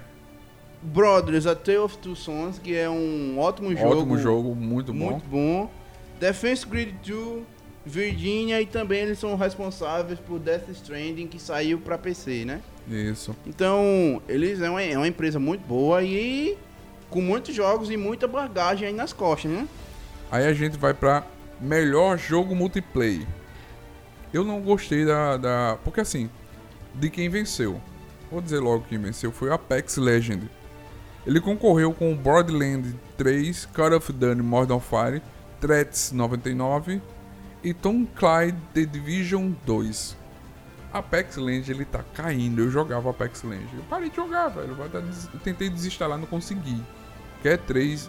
[0.82, 3.96] Brothers, A Tale of Two Sons, que é um ótimo jogo.
[3.96, 5.10] ótimo jogo, muito bom.
[5.10, 5.70] Muito bom.
[6.20, 7.42] Defense Grid 2,
[7.84, 12.60] Virginia e também eles são responsáveis por Death Stranding que saiu para PC, né?
[12.88, 13.34] Isso.
[13.46, 16.56] Então, eles é uma, é uma empresa muito boa e
[17.10, 19.66] com muitos jogos e muita bagagem aí nas costas, né?
[20.30, 21.24] Aí a gente vai pra
[21.60, 23.26] melhor jogo multiplayer.
[24.32, 25.78] Eu não gostei da, da.
[25.82, 26.28] Porque assim,
[26.94, 27.80] de quem venceu.
[28.30, 29.32] Vou dizer logo quem venceu.
[29.32, 30.50] Foi o Apex Legend.
[31.28, 35.22] Ele concorreu com Borderlands 3, Call of Duty Modern Warfare,
[35.60, 37.02] Threats 99
[37.62, 40.16] e Tom Clyde The Division 2.
[40.90, 42.62] Apex Legends ele tá caindo.
[42.62, 43.74] Eu jogava Apex Legends.
[43.74, 44.74] Eu parei de jogar, velho.
[44.74, 46.82] Eu tentei desinstalar, não consegui.
[47.42, 48.08] Que é 3,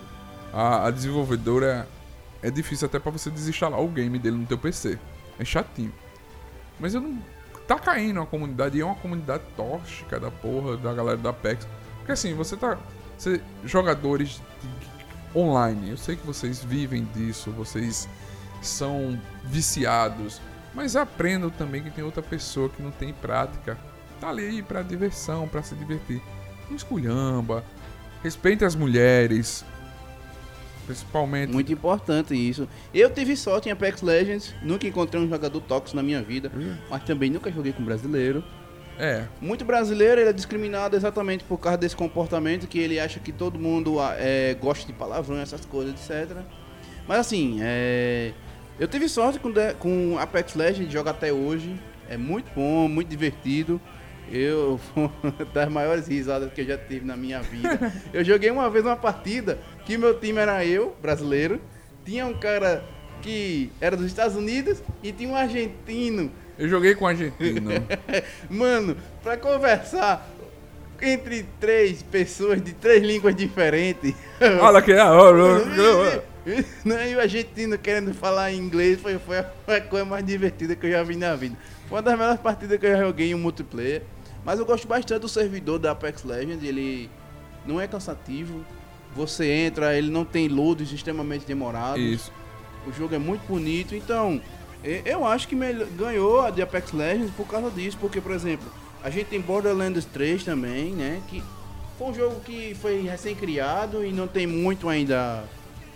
[0.53, 1.85] a, a desenvolvedora
[2.41, 4.97] é difícil até pra você desinstalar o game dele no teu PC.
[5.37, 5.91] É chatinho.
[6.79, 7.21] Mas eu não.
[7.67, 11.67] Tá caindo a comunidade e é uma comunidade tóxica da porra da galera da Apex.
[11.97, 12.77] Porque assim, você tá.
[13.19, 18.07] Você, jogadores de- online, eu sei que vocês vivem disso, vocês
[18.61, 20.39] são viciados.
[20.73, 23.77] Mas aprendam também que tem outra pessoa que não tem prática.
[24.21, 26.21] Tá ali pra diversão, pra se divertir.
[26.69, 27.63] Não esculhamba.
[28.23, 29.65] Respeite as mulheres.
[30.85, 31.51] Principalmente.
[31.51, 32.67] Muito importante isso.
[32.93, 36.51] Eu tive sorte em Apex Legends, nunca encontrei um jogador tóxico na minha vida,
[36.89, 38.43] mas também nunca joguei com brasileiro.
[38.99, 43.31] É, Muito brasileiro ele é discriminado exatamente por causa desse comportamento que ele acha que
[43.31, 46.35] todo mundo ah, é, gosta de palavrão, essas coisas, etc.
[47.07, 48.33] Mas assim, é,
[48.77, 51.79] eu tive sorte com, de- com Apex Legends, jogo até hoje.
[52.09, 53.79] É muito bom, muito divertido.
[54.29, 54.79] Eu
[55.53, 57.79] das maiores risadas que eu já tive na minha vida.
[58.13, 61.59] Eu joguei uma vez uma partida que meu time era eu, brasileiro.
[62.05, 62.83] Tinha um cara
[63.23, 67.71] que era dos Estados Unidos e tinha um argentino eu joguei com argentino.
[68.49, 70.29] Mano, pra conversar
[71.01, 74.13] entre três pessoas de três línguas diferentes.
[74.61, 74.97] Olha que é.
[76.83, 79.37] Não, e o argentino querendo falar inglês foi, foi
[79.77, 81.55] a coisa mais divertida que eu já vi na vida.
[81.87, 84.03] Foi uma das melhores partidas que eu já joguei em um multiplayer.
[84.43, 86.63] Mas eu gosto bastante do servidor da Apex Legends.
[86.63, 87.09] Ele
[87.65, 88.65] não é cansativo.
[89.15, 92.01] Você entra, ele não tem loads extremamente demorados.
[92.01, 92.31] Isso.
[92.85, 94.41] O jogo é muito bonito, então
[94.83, 95.55] eu acho que
[95.97, 98.67] ganhou a de Apex Legends por causa disso, porque por exemplo,
[99.03, 101.43] a gente tem Borderlands 3 também, né, que
[101.97, 105.43] foi um jogo que foi recém-criado e não tem muito ainda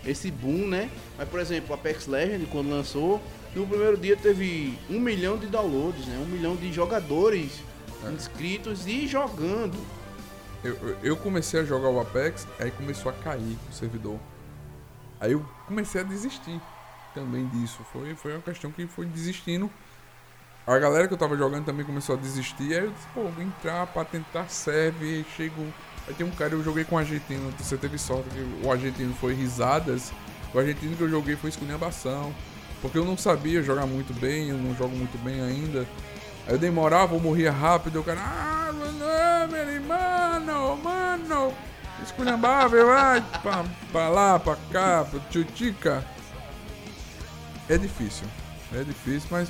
[0.05, 0.89] esse boom, né?
[1.17, 3.21] Mas por exemplo, Apex Legends quando lançou,
[3.55, 6.17] no primeiro dia teve um milhão de downloads, né?
[6.21, 7.61] Um milhão de jogadores
[8.13, 9.77] inscritos e jogando.
[10.61, 14.17] Eu, eu- eu comecei a jogar o Apex, aí começou a cair o servidor.
[15.21, 16.59] Aí eu comecei a desistir
[17.13, 17.85] também disso.
[17.91, 19.69] Foi, foi uma questão que foi desistindo.
[20.65, 22.73] A galera que eu tava jogando também começou a desistir.
[22.73, 25.05] Aí eu disse, pô, vou entrar pra tentar serve.
[25.05, 25.61] Aí chego.
[26.07, 27.53] Aí tem um cara, eu joguei com um argentino.
[27.59, 30.11] Você teve sorte que o argentino foi risadas.
[30.53, 32.33] O argentino que eu joguei foi esculhambação.
[32.81, 35.87] Porque eu não sabia jogar muito bem, eu não jogo muito bem ainda.
[36.47, 37.99] Aí eu demorava, eu morria rápido.
[37.99, 41.53] O cara, ah, meu mano, mano.
[42.03, 46.03] Esculhambava, vai pra, pra lá, pra cá, pra tchutica.
[47.69, 48.25] É difícil.
[48.75, 49.49] É difícil, mas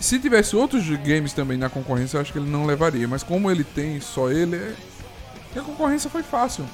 [0.00, 3.08] se tivesse outros games também na concorrência, eu acho que ele não levaria.
[3.08, 4.74] Mas como ele tem só ele, é...
[5.58, 6.64] a concorrência foi fácil.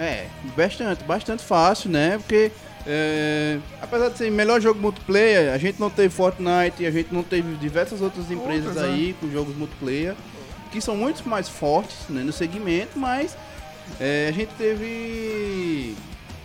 [0.00, 2.18] É, bastante, bastante fácil, né?
[2.18, 2.50] Porque
[2.86, 7.22] é, apesar de ser melhor jogo multiplayer, a gente não teve Fortnite, a gente não
[7.22, 9.12] teve diversas outras empresas outras, aí é.
[9.12, 10.16] com jogos multiplayer
[10.72, 13.36] que são muito mais fortes né, no segmento, mas
[14.00, 15.94] é, a gente teve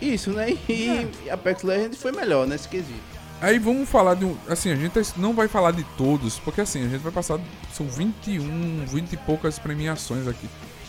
[0.00, 0.56] isso, né?
[0.68, 1.32] E é.
[1.32, 3.18] Apex Legends foi melhor nesse quesito.
[3.40, 4.36] Aí vamos falar de um.
[4.48, 7.38] Assim, a gente não vai falar de todos, porque assim, a gente vai passar.
[7.72, 10.48] São 21, 20 e poucas premiações aqui.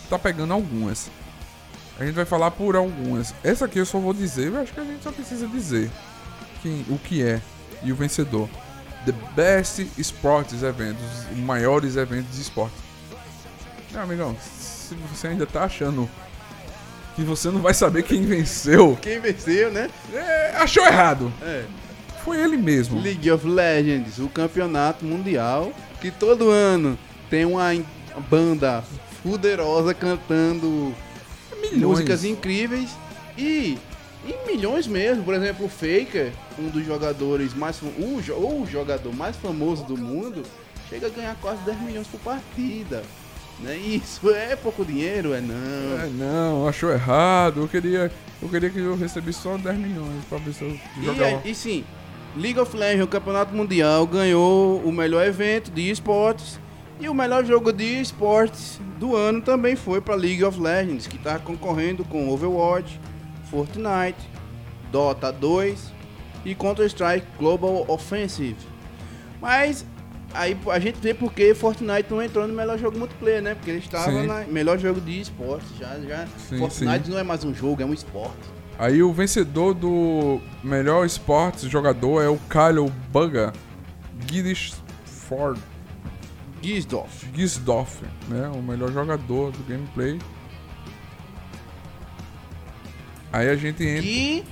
[0.09, 1.11] Tá pegando algumas.
[1.99, 3.35] A gente vai falar por algumas.
[3.43, 5.91] Essa aqui eu só vou dizer, eu acho que a gente só precisa dizer
[6.61, 7.41] quem, o que é
[7.83, 8.49] e o vencedor.
[9.05, 12.75] The Best Sports Eventos, os maiores eventos de esporte.
[13.91, 16.09] Meu amigão, se você ainda tá achando
[17.19, 18.97] que você não vai saber quem venceu.
[19.01, 19.89] Quem venceu, né?
[20.13, 21.31] É, achou errado.
[21.41, 21.65] É.
[22.23, 23.01] Foi ele mesmo.
[23.01, 26.97] League of Legends, o campeonato mundial, que todo ano
[27.29, 27.69] tem uma
[28.29, 28.83] banda
[29.21, 30.95] poderosa cantando
[31.61, 31.81] milhões.
[31.81, 32.89] músicas incríveis
[33.37, 33.77] e
[34.25, 35.23] em milhões mesmo.
[35.23, 40.43] Por exemplo, o Faker, um dos jogadores mais o, o jogador mais famoso do mundo,
[40.89, 43.03] chega a ganhar quase 10 milhões por partida.
[43.61, 43.75] Né?
[43.77, 45.99] Isso é pouco dinheiro, é não.
[45.99, 47.61] É não, achou errado.
[47.61, 51.41] Eu queria, eu queria que eu recebesse só 10 milhões pra ver se eu jogava.
[51.43, 51.83] E, e sim,
[52.37, 56.59] League of Legends, o Campeonato Mundial, ganhou o melhor evento de esportes.
[57.01, 61.15] E o melhor jogo de esportes do ano também foi para League of Legends, que
[61.15, 62.99] está concorrendo com Overwatch,
[63.49, 64.19] Fortnite,
[64.91, 65.93] Dota 2
[66.43, 68.57] e Counter-Strike Global Offensive.
[69.41, 69.85] Mas
[70.33, 73.55] aí a gente vê porque Fortnite não entrou no melhor jogo multiplayer, né?
[73.55, 75.69] Porque ele estava no melhor jogo de esportes.
[75.77, 76.27] Já, já.
[76.37, 77.11] Sim, Fortnite sim.
[77.11, 78.59] não é mais um jogo, é um esporte.
[78.77, 83.51] Aí o vencedor do melhor esportes jogador é o Kyle Bugger
[84.31, 85.61] Gisdorf.
[86.61, 87.27] Gisdorf.
[87.33, 88.47] Gisdorf, né?
[88.49, 90.19] O melhor jogador do gameplay.
[93.31, 94.01] Aí a gente entra.
[94.01, 94.43] Que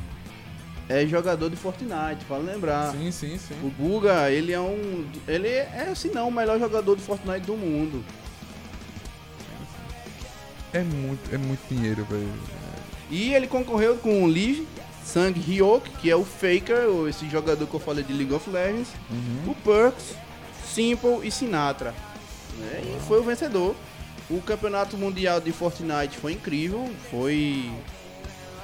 [0.89, 2.91] é jogador de Fortnite, para lembrar.
[2.93, 3.55] Sim, sim, sim.
[3.61, 5.05] O Guga, ele é um.
[5.27, 8.03] Ele é, se não, o melhor jogador de Fortnite do mundo.
[10.73, 12.31] É muito, é muito dinheiro, velho.
[13.09, 14.67] E ele concorreu com o Lee
[15.03, 18.89] Sang Hyuk, que é o Faker, esse jogador que eu falei de League of Legends,
[19.09, 19.51] uhum.
[19.51, 20.15] o Perks,
[20.65, 21.93] Simple e Sinatra.
[22.57, 22.81] Né?
[22.83, 23.75] E foi o vencedor.
[24.29, 27.71] O campeonato mundial de Fortnite foi incrível, foi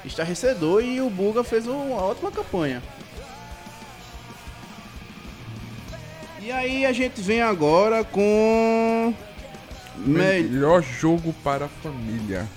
[0.05, 2.81] estarrecedor e o Buga fez uma ótima campanha.
[6.41, 9.13] E aí a gente vem agora com
[9.97, 12.47] melhor jogo para a família.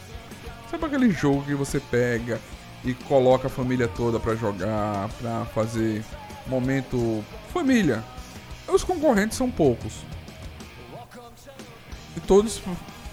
[0.70, 2.40] Sabe aquele jogo que você pega
[2.84, 6.04] e coloca a família toda para jogar, para fazer
[6.46, 8.02] momento família?
[8.66, 10.04] Os concorrentes são poucos.
[12.16, 12.60] E todos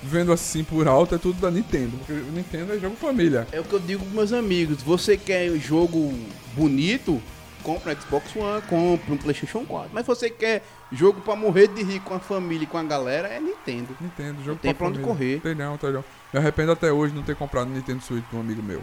[0.03, 3.47] vendo assim por alto é tudo da Nintendo, porque Nintendo é jogo família.
[3.51, 6.13] É o que eu digo com meus amigos, você quer jogo
[6.53, 7.21] bonito,
[7.63, 9.89] compra um Xbox One, compra um PlayStation 4.
[9.93, 13.27] Mas você quer jogo para morrer de rir com a família e com a galera,
[13.27, 13.95] é Nintendo.
[13.99, 15.39] Nintendo, jogo não tem pra, pra onde correr.
[15.41, 16.03] Tem não, tem não.
[16.31, 18.81] Me arrependo até hoje de não ter comprado o Nintendo Switch de um amigo meu.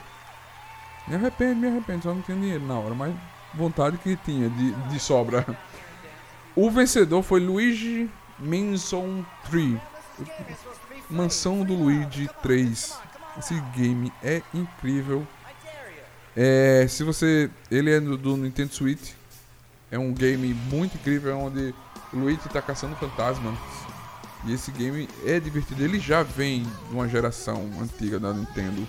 [1.06, 3.14] Me arrependo, me arrependo, só não tinha dinheiro na hora, mas
[3.54, 5.44] vontade que tinha de, de sobra.
[6.54, 9.78] O vencedor foi Luigi Mansion 3.
[11.11, 12.94] Mansão do Luigi 3.
[13.38, 15.27] Esse game é incrível.
[16.37, 17.50] É, se você.
[17.71, 19.13] Ele é do, do, Nintendo Switch.
[19.90, 21.75] É um game muito incrível onde
[22.13, 23.54] o Luigi está caçando fantasmas.
[24.44, 25.83] E esse game é divertido.
[25.83, 28.87] Ele já vem de uma geração antiga da Nintendo.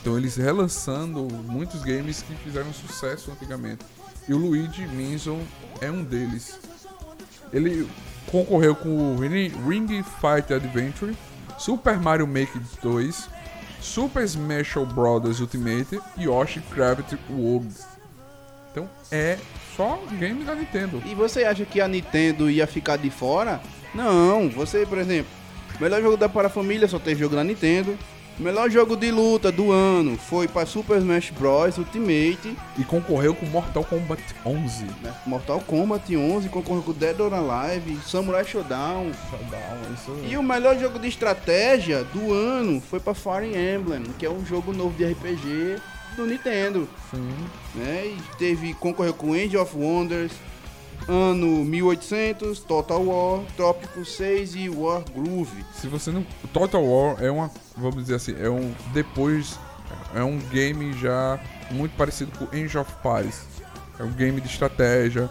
[0.00, 3.84] Então eles relançando muitos games que fizeram sucesso antigamente.
[4.28, 5.40] E o Luigi Mansion
[5.80, 6.58] é um deles.
[7.52, 7.88] Ele
[8.30, 11.16] concorreu com o Ring Fight Adventure,
[11.60, 13.28] Super Mario Maker 2,
[13.82, 15.40] Super Smash Bros.
[15.40, 17.74] Ultimate e Yoshi Gravity World.
[18.72, 19.38] Então é
[19.76, 21.02] só game da Nintendo.
[21.04, 23.60] E você acha que a Nintendo ia ficar de fora?
[23.94, 25.30] Não, você, por exemplo,
[25.78, 27.94] melhor jogo da para a família só tem jogo da Nintendo.
[28.40, 31.76] O melhor jogo de luta do ano foi para Super Smash Bros.
[31.76, 34.84] Ultimate, E concorreu com Mortal Kombat 11.
[35.02, 35.14] né?
[35.26, 39.10] Mortal Kombat 11, concorreu com Dead or Alive, Samurai Showdown.
[39.92, 40.18] Isso...
[40.26, 44.42] E o melhor jogo de estratégia do ano foi para Fire Emblem, que é um
[44.46, 45.76] jogo novo de RPG
[46.16, 46.88] do Nintendo.
[47.10, 47.28] Sim.
[47.74, 48.06] né?
[48.06, 50.32] E teve concorreu com End of Wonders,
[51.08, 55.64] ano 1800, Total War, Trópico 6 e War Groove.
[55.74, 56.24] Se você não.
[56.52, 57.50] Total War é uma.
[57.76, 58.72] Vamos dizer assim, é um.
[58.92, 59.58] Depois.
[60.14, 61.38] É um game já
[61.70, 63.44] muito parecido com Age of Paris.
[63.98, 65.28] É um game de estratégia.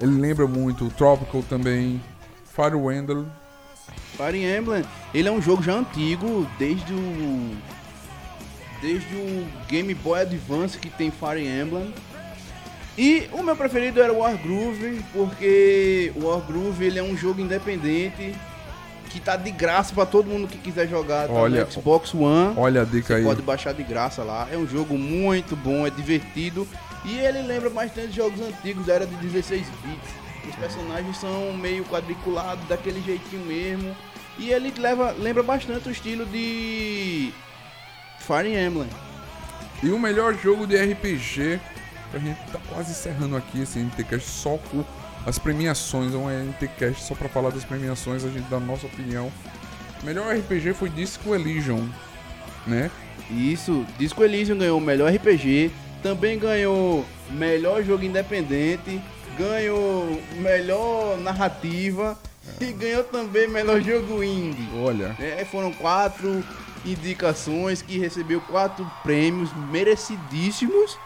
[0.00, 2.02] Ele lembra muito o Tropical também.
[2.44, 3.26] Fire Emblem.
[4.16, 7.56] Fire Emblem, ele é um jogo já antigo, desde o
[8.80, 11.92] desde o Game Boy Advance que tem Fire Emblem.
[12.96, 17.16] E o meu preferido era o War Groove, porque o War Groove ele é um
[17.16, 18.34] jogo independente
[19.10, 22.54] que tá de graça pra todo mundo que quiser jogar, tá Olha, no Xbox One.
[22.56, 23.24] Olha a dica Você aí.
[23.24, 24.48] pode baixar de graça lá.
[24.50, 26.66] É um jogo muito bom, é divertido.
[27.04, 30.48] E ele lembra bastante jogos antigos da era de 16 bits.
[30.48, 33.94] Os personagens são meio quadriculados, daquele jeitinho mesmo.
[34.38, 37.32] E ele leva, lembra bastante o estilo de
[38.18, 38.88] Fire Emblem.
[39.82, 41.60] E o melhor jogo de RPG.
[42.14, 44.84] A gente tá quase encerrando aqui esse NTCast só com
[45.26, 46.14] as premiações.
[46.14, 49.32] É um NTCast só pra falar das premiações, a gente dá a nossa opinião.
[50.02, 51.88] Melhor RPG foi Disco Elysium,
[52.66, 52.90] né?
[53.30, 55.70] Isso, Disco Elysium ganhou o melhor RPG,
[56.02, 59.00] também ganhou melhor jogo independente,
[59.38, 62.18] ganhou melhor narrativa
[62.60, 64.68] e ganhou também melhor jogo indie.
[64.76, 66.44] Olha, É, foram quatro
[66.84, 70.98] indicações que recebeu quatro prêmios merecidíssimos,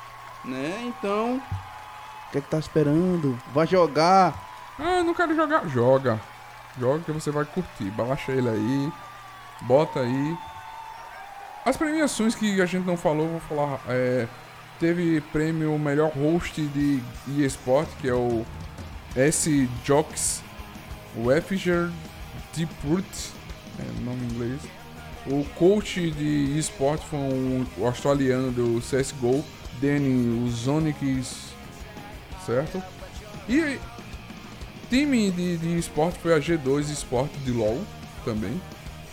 [0.45, 0.85] né?
[0.87, 3.39] Então, o que é que tá esperando?
[3.53, 4.35] Vai jogar.
[4.79, 5.67] ah, não quero jogar.
[5.69, 6.21] Joga.
[6.79, 7.91] Joga que você vai curtir.
[7.91, 8.93] Baixa ele aí.
[9.63, 10.39] Bota aí.
[11.65, 13.81] As premiações que a gente não falou, vou falar.
[13.89, 14.29] É,
[14.79, 17.03] teve prêmio melhor host de
[17.43, 18.45] eSport, que é o
[19.17, 19.69] S.
[19.85, 20.43] Jocks.
[21.17, 21.91] O Effiger
[22.55, 23.07] Deepwood.
[23.79, 24.61] É o nome em inglês.
[25.27, 29.45] O coach de eSport foi um, o australiano do CSGO,
[29.81, 31.53] Danny Uzonics,
[32.45, 32.83] certo?
[33.49, 33.79] E
[34.91, 37.81] time de, de esporte foi a G2 Esporte de LoL
[38.25, 38.61] também.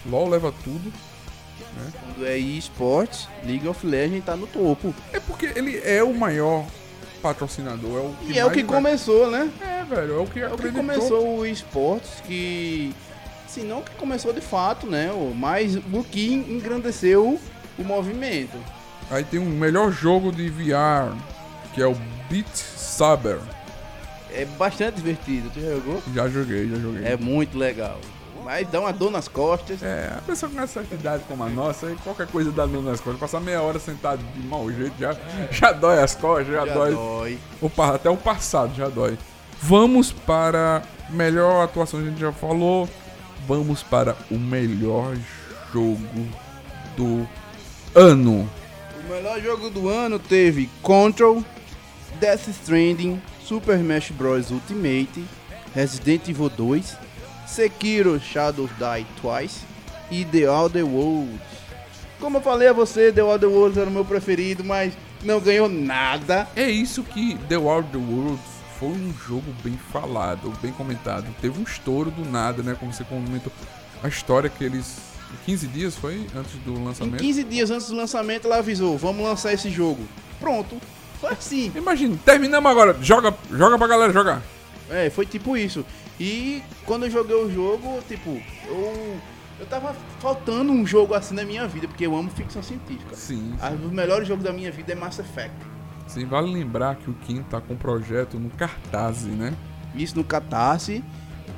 [0.05, 0.91] LoL leva tudo.
[2.01, 4.93] Quando é eSports, League of Legends tá no topo.
[5.11, 6.66] É porque ele é o maior
[7.22, 9.49] patrocinador, é o que E é o que vai- começou, né?
[9.61, 12.93] É, velho, é o que É o que começou o esportes, que.
[13.47, 15.09] Se não que começou de fato, né?
[15.36, 17.39] Mas o que engrandeceu
[17.78, 18.57] o movimento.
[19.10, 21.16] Aí tem um melhor jogo de VR,
[21.74, 21.95] que é o
[22.30, 23.39] Beat Saber.
[24.32, 25.49] É bastante divertido.
[25.53, 26.03] Tu já jogou?
[26.14, 27.06] Já joguei, já joguei.
[27.06, 27.99] É muito legal.
[28.43, 29.82] Mas dá uma dor nas costas.
[29.82, 32.99] É, a pessoa com essa idade como a nossa, aí qualquer coisa dá dor nas
[32.99, 33.20] costas.
[33.20, 35.16] Passar meia hora sentado de mau jeito já,
[35.49, 36.93] já dói as costas, já, Já dói.
[36.93, 37.39] dói.
[37.62, 39.18] O pa- até o passado já dói.
[39.62, 42.88] Vamos para melhor atuação, a gente já falou.
[43.47, 45.16] Vamos para o melhor
[45.74, 46.28] jogo
[46.97, 47.28] do
[47.95, 48.47] ano.
[49.06, 51.43] O melhor jogo do ano teve Control,
[52.20, 54.49] Death Stranding, Super Smash Bros.
[54.49, 55.24] Ultimate,
[55.76, 56.97] Resident Evil 2,
[57.45, 59.60] Sekiro Shadows Die Twice
[60.10, 61.39] e The Outer Worlds.
[62.20, 64.93] Como eu falei a você, The Outer Worlds era o meu preferido, mas
[65.24, 66.47] não ganhou nada.
[66.56, 68.39] É isso que The Wild the World
[68.80, 71.28] foi um jogo bem falado, bem comentado.
[71.39, 72.76] Teve um estouro do nada, né?
[72.80, 73.53] Como você comentou.
[74.01, 75.14] A história que eles.
[75.45, 77.21] 15 dias foi antes do Em lançamento?
[77.21, 80.03] 15 dias antes do lançamento, ela avisou: vamos lançar esse jogo.
[80.39, 80.78] Pronto.
[81.19, 81.71] Foi assim.
[81.76, 82.97] Imagina, terminamos agora.
[83.01, 84.41] Joga, joga pra galera jogar.
[84.89, 85.86] É, foi tipo isso.
[86.19, 89.17] E quando eu joguei o jogo, tipo, eu.
[89.57, 93.15] Eu tava faltando um jogo assim na minha vida, porque eu amo ficção científica.
[93.15, 93.53] Sim.
[93.61, 95.55] Ah, Os melhores jogos da minha vida é Mass Effect.
[96.07, 99.53] Sim, vale lembrar que o Kim tá com um projeto no cartaz, né?
[99.95, 101.01] Isso no Catarse.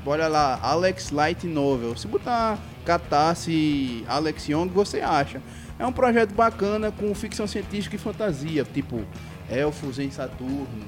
[0.06, 1.98] Olha lá, Alex Light Novel.
[1.98, 5.42] Se botar Catarse Alex Young, você acha.
[5.78, 9.04] É um projeto bacana com ficção científica e fantasia, tipo
[9.52, 10.88] elfos em Saturno,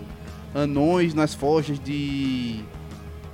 [0.56, 2.64] anões nas forjas de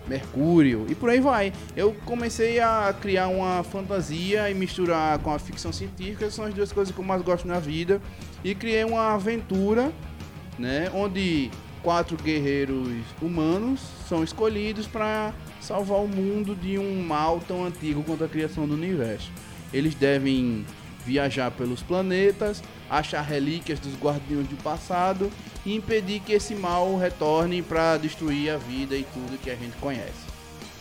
[0.08, 1.54] Mercúrio e por aí vai.
[1.76, 6.72] Eu comecei a criar uma fantasia e misturar com a ficção científica, são as duas
[6.72, 8.02] coisas que eu mais gosto na vida,
[8.44, 9.92] e criei uma aventura,
[10.58, 11.52] né, onde
[11.84, 12.90] quatro guerreiros
[13.22, 15.32] humanos são escolhidos para
[15.66, 19.32] salvar o mundo de um mal tão antigo quanto a criação do universo.
[19.74, 20.66] Eles devem
[21.06, 25.32] viajar pelos planetas, achar relíquias dos guardiões do passado
[25.66, 29.76] e impedir que esse mal retorne para destruir a vida e tudo que a gente
[29.78, 30.26] conhece.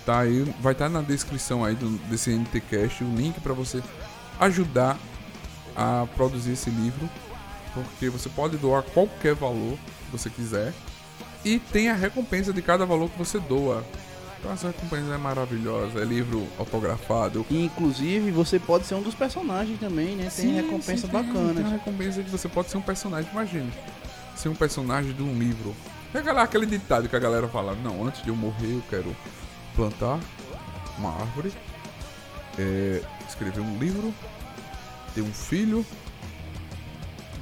[0.05, 3.83] Tá aí, vai estar na descrição aí do, desse NTCast o link pra você
[4.39, 4.99] ajudar
[5.75, 7.09] a produzir esse livro,
[7.73, 10.73] porque você pode doar qualquer valor que você quiser
[11.45, 13.85] e tem a recompensa de cada valor que você doa.
[14.45, 17.47] Então essa recompensa é maravilhosa, é livro autografado.
[17.49, 20.31] E, inclusive, você pode ser um dos personagens também, né?
[20.37, 21.55] Tem recompensa sim, tem- bacana.
[21.55, 23.73] Tem a recompensa de você pode ser um personagem, imagine.
[24.37, 25.75] Ser um personagem de um livro.
[26.13, 29.17] É aquele ditado que a galera fala, não, antes de eu morrer eu quero
[29.75, 30.21] plantar
[30.99, 31.51] uma árvore,
[32.59, 34.13] é, escrever um livro,
[35.15, 35.87] ter um filho,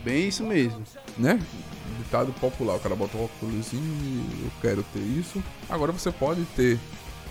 [0.05, 0.85] Bem isso mesmo.
[1.19, 1.41] né?
[1.99, 3.77] Ditado popular, o cara bota um óculos e
[4.45, 5.43] eu quero ter isso.
[5.69, 6.79] Agora você pode ter.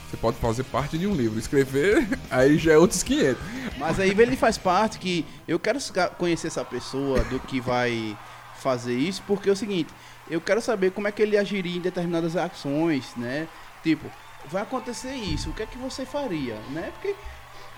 [0.10, 3.42] Você pode fazer parte de um livro, escrever, aí já é outros 500.
[3.78, 5.80] Mas aí ele faz parte que eu quero
[6.18, 8.18] conhecer essa pessoa do que vai
[8.60, 9.94] fazer isso, porque é o seguinte,
[10.30, 13.48] eu quero saber como é que ele agiria em determinadas ações, né?
[13.84, 14.06] Tipo,
[14.50, 16.92] vai acontecer isso, o que é que você faria, né?
[16.94, 17.16] Porque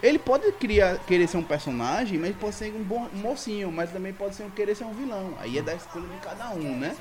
[0.03, 3.89] ele pode criar, querer ser um personagem, mas pode ser um bom um mocinho, mas
[3.89, 5.33] também pode ser um, querer ser um vilão.
[5.39, 6.95] Aí é da escolha de cada um, né?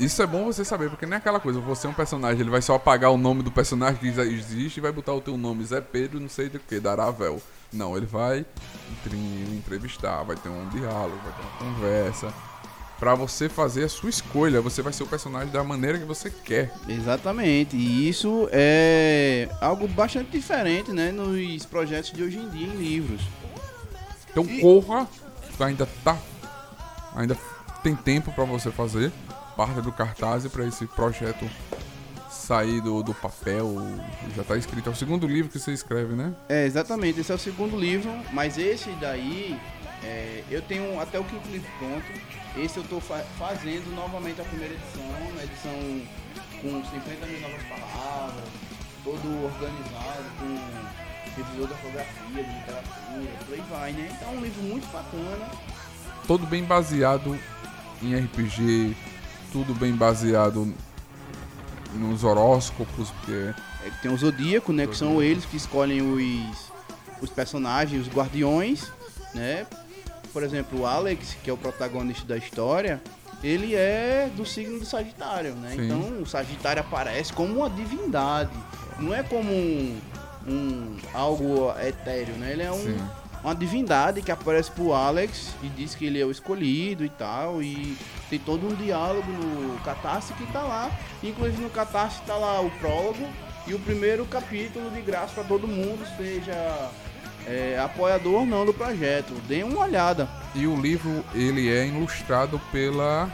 [0.00, 2.50] Isso é bom você saber, porque não é aquela coisa, você é um personagem, ele
[2.50, 5.36] vai só apagar o nome do personagem que já existe e vai botar o teu
[5.36, 7.42] nome, Zé Pedro, não sei do que, Daravel.
[7.72, 8.46] Não, ele vai
[9.04, 12.32] entre- entrevistar, vai ter um diálogo, vai ter uma conversa.
[12.98, 16.30] Pra você fazer a sua escolha, você vai ser o personagem da maneira que você
[16.30, 16.72] quer.
[16.88, 22.76] Exatamente, e isso é algo bastante diferente, né, nos projetos de hoje em dia em
[22.76, 23.20] livros.
[24.30, 25.06] Então corra,
[25.56, 26.18] que ainda tá.
[27.14, 27.36] Ainda
[27.82, 29.12] tem tempo pra você fazer
[29.56, 31.48] parte do cartaz e pra esse projeto
[32.30, 33.76] sair do, do papel.
[34.36, 34.88] Já tá escrito.
[34.88, 36.34] É o segundo livro que você escreve, né?
[36.48, 39.58] É, exatamente, esse é o segundo livro, mas esse daí,
[40.04, 42.06] é, eu tenho até o quinto livro pronto.
[42.56, 46.02] Esse eu tô fa- fazendo novamente a primeira edição, uma edição
[46.60, 48.44] com 50 mil novas palavras,
[49.04, 54.10] todo organizado, com revisor de ortografia, de literatura, por aí vai, né?
[54.16, 55.48] Então é um livro muito bacana.
[56.26, 57.38] Todo bem baseado
[58.02, 58.96] em RPG,
[59.52, 60.74] tudo bem baseado
[61.94, 64.86] nos horóscopos, porque É, tem o Zodíaco, né?
[64.86, 66.72] Que são eles que escolhem os,
[67.22, 68.90] os personagens, os guardiões,
[69.34, 69.64] né?
[70.32, 73.00] Por exemplo, o Alex, que é o protagonista da história,
[73.42, 75.72] ele é do signo do Sagitário, né?
[75.74, 75.84] Sim.
[75.84, 78.50] Então o Sagitário aparece como uma divindade.
[78.98, 80.00] Não é como um,
[80.46, 82.52] um algo etéreo, né?
[82.52, 82.98] Ele é um,
[83.42, 87.62] uma divindade que aparece pro Alex e diz que ele é o escolhido e tal.
[87.62, 87.96] E
[88.28, 90.90] tem todo um diálogo no Catarse que tá lá.
[91.22, 93.24] Inclusive no Catarse tá lá o prólogo
[93.68, 96.90] e o primeiro capítulo de graça para todo mundo, seja
[97.46, 99.32] é, apoiador ou não do projeto.
[99.46, 100.28] Dê uma olhada.
[100.54, 103.30] E o livro ele é ilustrado pela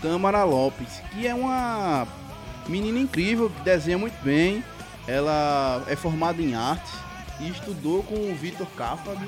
[0.00, 2.06] Tamara Lopes, que é uma
[2.66, 4.64] menina incrível, que desenha muito bem.
[5.06, 6.92] Ela é formada em artes
[7.40, 9.18] e estudou com o Vitor Cáfaro,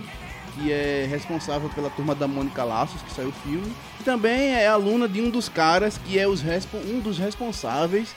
[0.55, 3.73] que é responsável pela turma da Mônica Laços, que saiu o filme.
[4.05, 8.15] Também é aluna de um dos caras que é os um dos responsáveis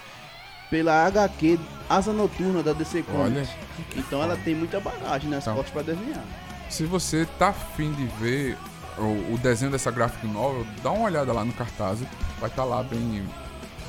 [0.69, 1.59] pela HQ
[1.89, 3.49] Asa Noturna da DC Comics.
[3.95, 5.55] Então ela tem muita bagagem nas Então.
[5.55, 6.23] costas para desenhar.
[6.69, 8.55] Se você tá afim de ver
[8.97, 11.99] o, o desenho dessa graphic novel, dá uma olhada lá no cartaz.
[12.39, 13.25] Vai estar lá bem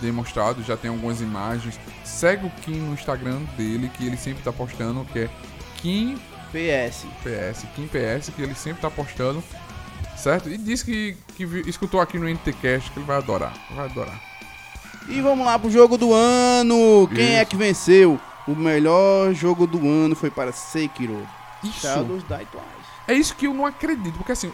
[0.00, 1.78] demonstrado, já tem algumas imagens.
[2.04, 5.30] Segue o Kim no Instagram dele, que ele sempre tá postando, que é
[5.76, 6.18] Kim
[6.50, 7.04] PS.
[7.22, 9.42] PS, Kim PS, que ele sempre tá postando.
[10.16, 10.48] Certo?
[10.50, 13.54] E diz que, que escutou aqui no NTCast que ele vai adorar.
[13.74, 14.20] Vai adorar.
[15.08, 17.08] E vamos lá pro jogo do ano.
[17.14, 17.50] Quem é Isso.
[17.50, 18.20] que venceu?
[18.46, 21.26] O melhor jogo do ano foi para Sekiro.
[21.62, 21.80] Isso.
[21.80, 22.90] Shadows Die Twice.
[23.08, 24.52] É isso que eu não acredito, porque assim,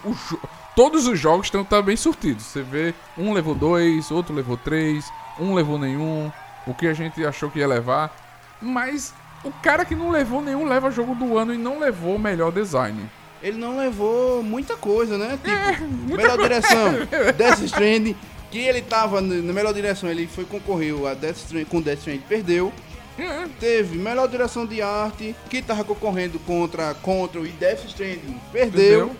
[0.75, 2.43] todos os jogos estão também surtidos.
[2.43, 6.31] Você vê, um levou dois, outro levou três, um levou nenhum,
[6.65, 8.15] o que a gente achou que ia levar.
[8.59, 12.19] Mas o cara que não levou nenhum leva jogo do ano e não levou o
[12.19, 13.07] melhor design.
[13.43, 15.37] Ele não levou muita coisa, né?
[15.43, 16.93] Tipo, É, melhor direção,
[17.37, 18.15] Death Stranding,
[18.51, 22.23] que ele tava na melhor direção, ele foi concorreu a Death Stranding, com Death Stranding,
[22.29, 22.71] perdeu.
[23.19, 29.07] É, Teve melhor direção de arte, que tava concorrendo contra Control e Death Stranding, perdeu.
[29.09, 29.15] Perdeu.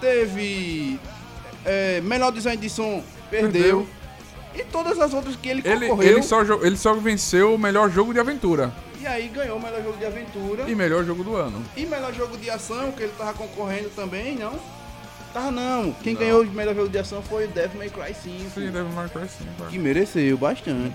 [0.00, 0.98] Teve
[1.64, 3.86] é, melhor design de som, perdeu.
[4.54, 6.12] E todas as outras que ele, Ele, concorreu.
[6.12, 9.82] ele, só, ele só venceu o melhor jogo de aventura E aí ganhou o melhor
[9.82, 10.64] jogo de aventura.
[10.70, 11.64] e melhor jogo do ano.
[11.76, 14.52] E melhor jogo de ação, que ele tava concorrendo também, não?
[15.34, 15.92] Tava não.
[16.02, 16.20] Quem Não.
[16.20, 18.50] ganhou o melhor jogo de ação foi o Devil May Cry 5.
[18.54, 19.66] Sim, Devil May Cry 5.
[19.68, 20.94] Que mereceu bastante.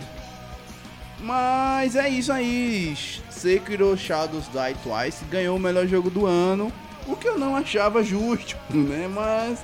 [1.19, 2.95] Mas é isso aí.
[3.29, 6.71] Sekiro Shadows Die Twice ganhou o melhor jogo do ano.
[7.05, 9.09] O que eu não achava justo, né?
[9.13, 9.59] Mas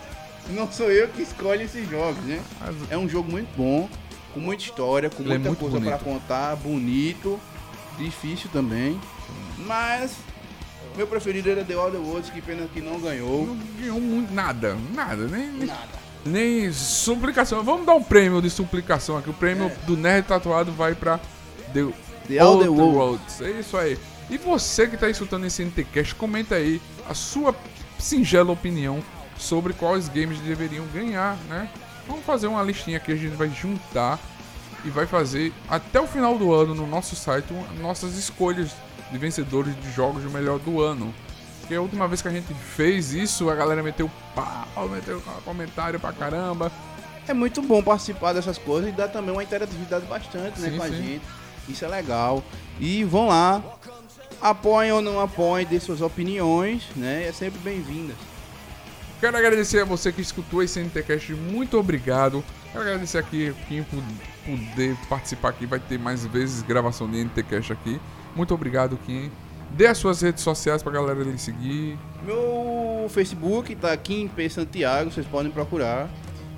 [0.49, 2.41] não sou eu que escolho esses jogos, né?
[2.89, 3.87] É um jogo muito bom,
[4.33, 6.03] com muita história, com Ele é muita muito coisa pra bonito.
[6.03, 7.39] contar, bonito,
[7.97, 8.99] difícil também.
[9.59, 10.11] Mas
[10.95, 13.47] Meu preferido era The Outer Worlds, que pena que não ganhou.
[13.47, 15.89] Não ganhou muito, nada, nada, nem, nem, Nada.
[16.25, 17.63] nem suplicação.
[17.63, 19.29] Vamos dar um prêmio de suplicação aqui.
[19.29, 21.19] O prêmio do Nerd Tatuado vai pra
[21.73, 21.87] The,
[22.27, 23.39] The Outer Worlds.
[23.39, 23.41] Worlds.
[23.41, 23.97] É isso aí.
[24.29, 27.53] E você que tá escutando esse NTCast, comenta aí a sua
[27.99, 29.03] singela opinião
[29.37, 31.69] sobre quais games deveriam ganhar, né?
[32.07, 34.19] Vamos fazer uma listinha aqui, a gente vai juntar
[34.85, 37.47] e vai fazer até o final do ano no nosso site
[37.79, 38.71] nossas escolhas
[39.11, 41.13] de vencedores de jogos de melhor do ano.
[41.61, 45.99] Porque a última vez que a gente fez isso, a galera meteu pau, meteu comentário
[45.99, 46.71] pra caramba.
[47.27, 50.83] É muito bom participar dessas coisas e dá também uma interatividade bastante né, Sim, com
[50.83, 50.95] a sim.
[50.95, 51.21] gente.
[51.67, 52.43] Isso é legal.
[52.79, 53.63] E vão lá,
[54.39, 57.27] apoiem ou não apoiem, dê suas opiniões, né?
[57.27, 58.15] É sempre bem-vindas.
[59.19, 62.43] Quero agradecer a você que escutou esse NTCast, muito obrigado.
[62.71, 64.03] Quero agradecer aqui quem pu-
[64.45, 67.99] puder participar aqui, vai ter mais vezes gravação de NTCast aqui.
[68.35, 69.31] Muito obrigado, Kim.
[69.71, 71.97] Dê as suas redes sociais pra galera lhe seguir.
[72.23, 76.09] Meu Facebook tá em P Santiago, vocês podem procurar.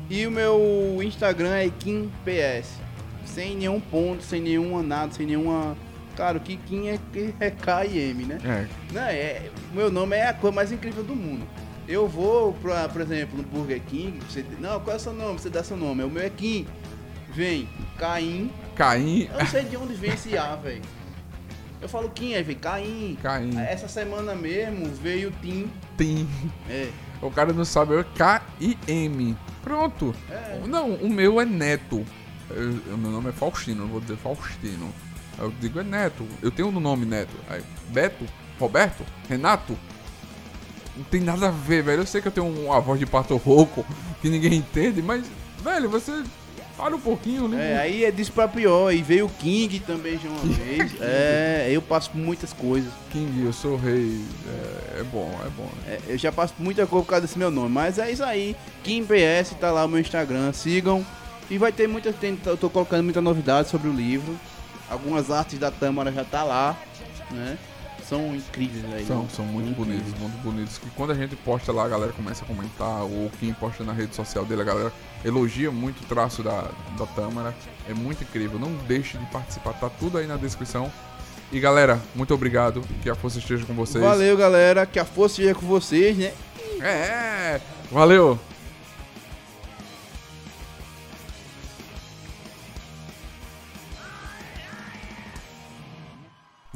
[0.09, 2.79] E o meu Instagram é KimPS.
[3.25, 5.75] Sem nenhum ponto, sem nenhuma nada, sem nenhuma.
[6.15, 6.99] Claro que Kim é,
[7.39, 8.39] é K e M, né?
[8.43, 11.45] É, Não, é, o meu nome é a coisa mais incrível do mundo.
[11.87, 15.39] Eu vou, pra, por exemplo, no Burger King, você, não, qual é o seu nome?
[15.39, 16.03] Você dá seu nome.
[16.03, 16.65] O meu é Kim.
[17.29, 18.51] Vem, Caim.
[18.75, 19.29] Caim.
[19.31, 20.81] Eu não sei de onde vem esse A, velho.
[21.81, 23.17] Eu falo Kim, aí vem Caim.
[23.21, 23.57] Caim.
[23.59, 25.69] Essa semana mesmo veio Tim.
[25.95, 26.27] Tem.
[26.69, 26.89] É.
[27.21, 29.37] O cara não sabe, é K-I-M.
[29.63, 30.13] Pronto.
[30.29, 30.59] É.
[30.67, 32.03] Não, o meu é Neto.
[32.49, 34.91] Eu- O meu nome é Faustino, eu vou dizer Faustino.
[35.37, 36.25] Eu digo é Neto.
[36.41, 37.35] Eu tenho um nome Neto.
[37.49, 38.25] Aí, Beto?
[38.59, 39.03] Roberto?
[39.29, 39.77] Renato?
[40.95, 42.01] Não tem nada a ver, velho.
[42.01, 43.85] Eu sei que eu tenho uma voz de pato rouco
[44.19, 45.29] que ninguém entende, mas,
[45.63, 46.23] velho, você
[46.77, 47.73] para um pouquinho, né?
[47.73, 48.93] É, aí é disso pra pior.
[48.93, 50.93] E veio o King também já uma vez.
[51.01, 52.91] É, eu passo por muitas coisas.
[53.11, 54.21] King, eu sou rei.
[54.95, 55.69] É, é bom, é bom.
[55.87, 57.69] É, eu já passo por muita coisa por causa desse meu nome.
[57.69, 58.55] Mas é isso aí.
[58.83, 60.53] Kim PS tá lá o meu Instagram.
[60.53, 61.03] Sigam.
[61.49, 62.15] E vai ter muitas.
[62.15, 64.39] Tem, eu tô colocando muita novidade sobre o livro.
[64.89, 66.77] Algumas artes da Tâmara já tá lá.
[67.31, 67.57] Né?
[68.07, 69.05] São incríveis aí.
[69.05, 70.01] São, são muito Incríveis.
[70.03, 70.77] bonitos, muito bonitos.
[70.77, 73.91] Que quando a gente posta lá, a galera começa a comentar, ou quem posta na
[73.91, 74.93] rede social dele, a galera
[75.25, 77.53] elogia muito o traço da, da Tâmara.
[77.89, 78.57] É muito incrível.
[78.57, 80.91] Não deixe de participar, tá tudo aí na descrição.
[81.51, 82.81] E galera, muito obrigado.
[83.01, 84.03] Que a força esteja com vocês.
[84.03, 84.85] Valeu, galera.
[84.85, 86.33] Que a força esteja com vocês, né?
[86.81, 87.59] É,
[87.91, 88.39] valeu.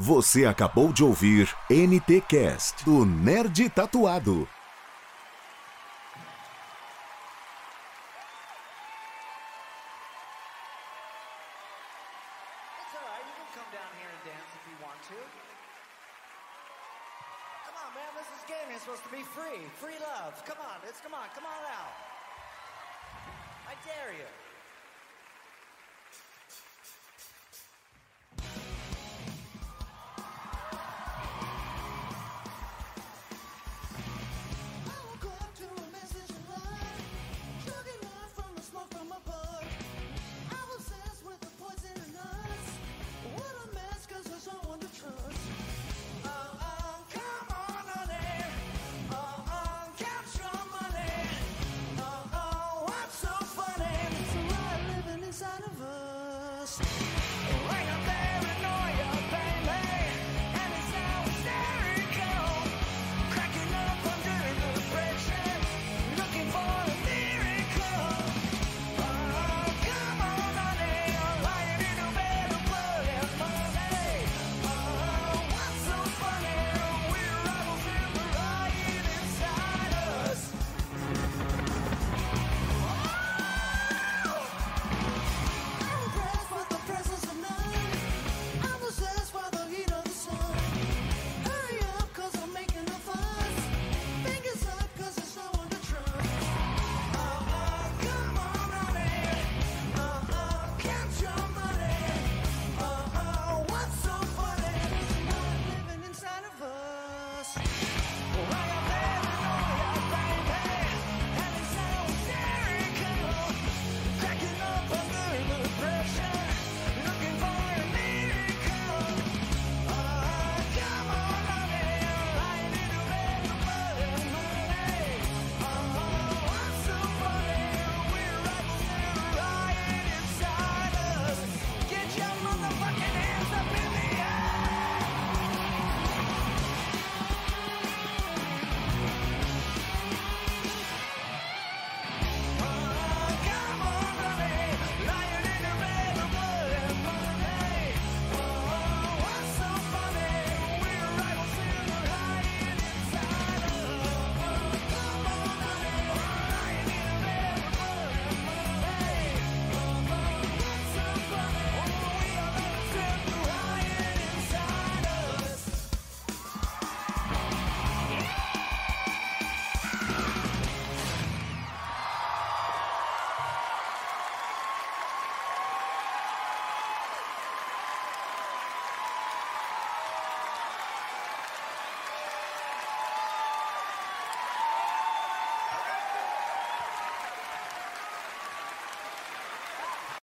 [0.03, 4.47] Você acabou de ouvir NT Cast do Nerd Tatuado.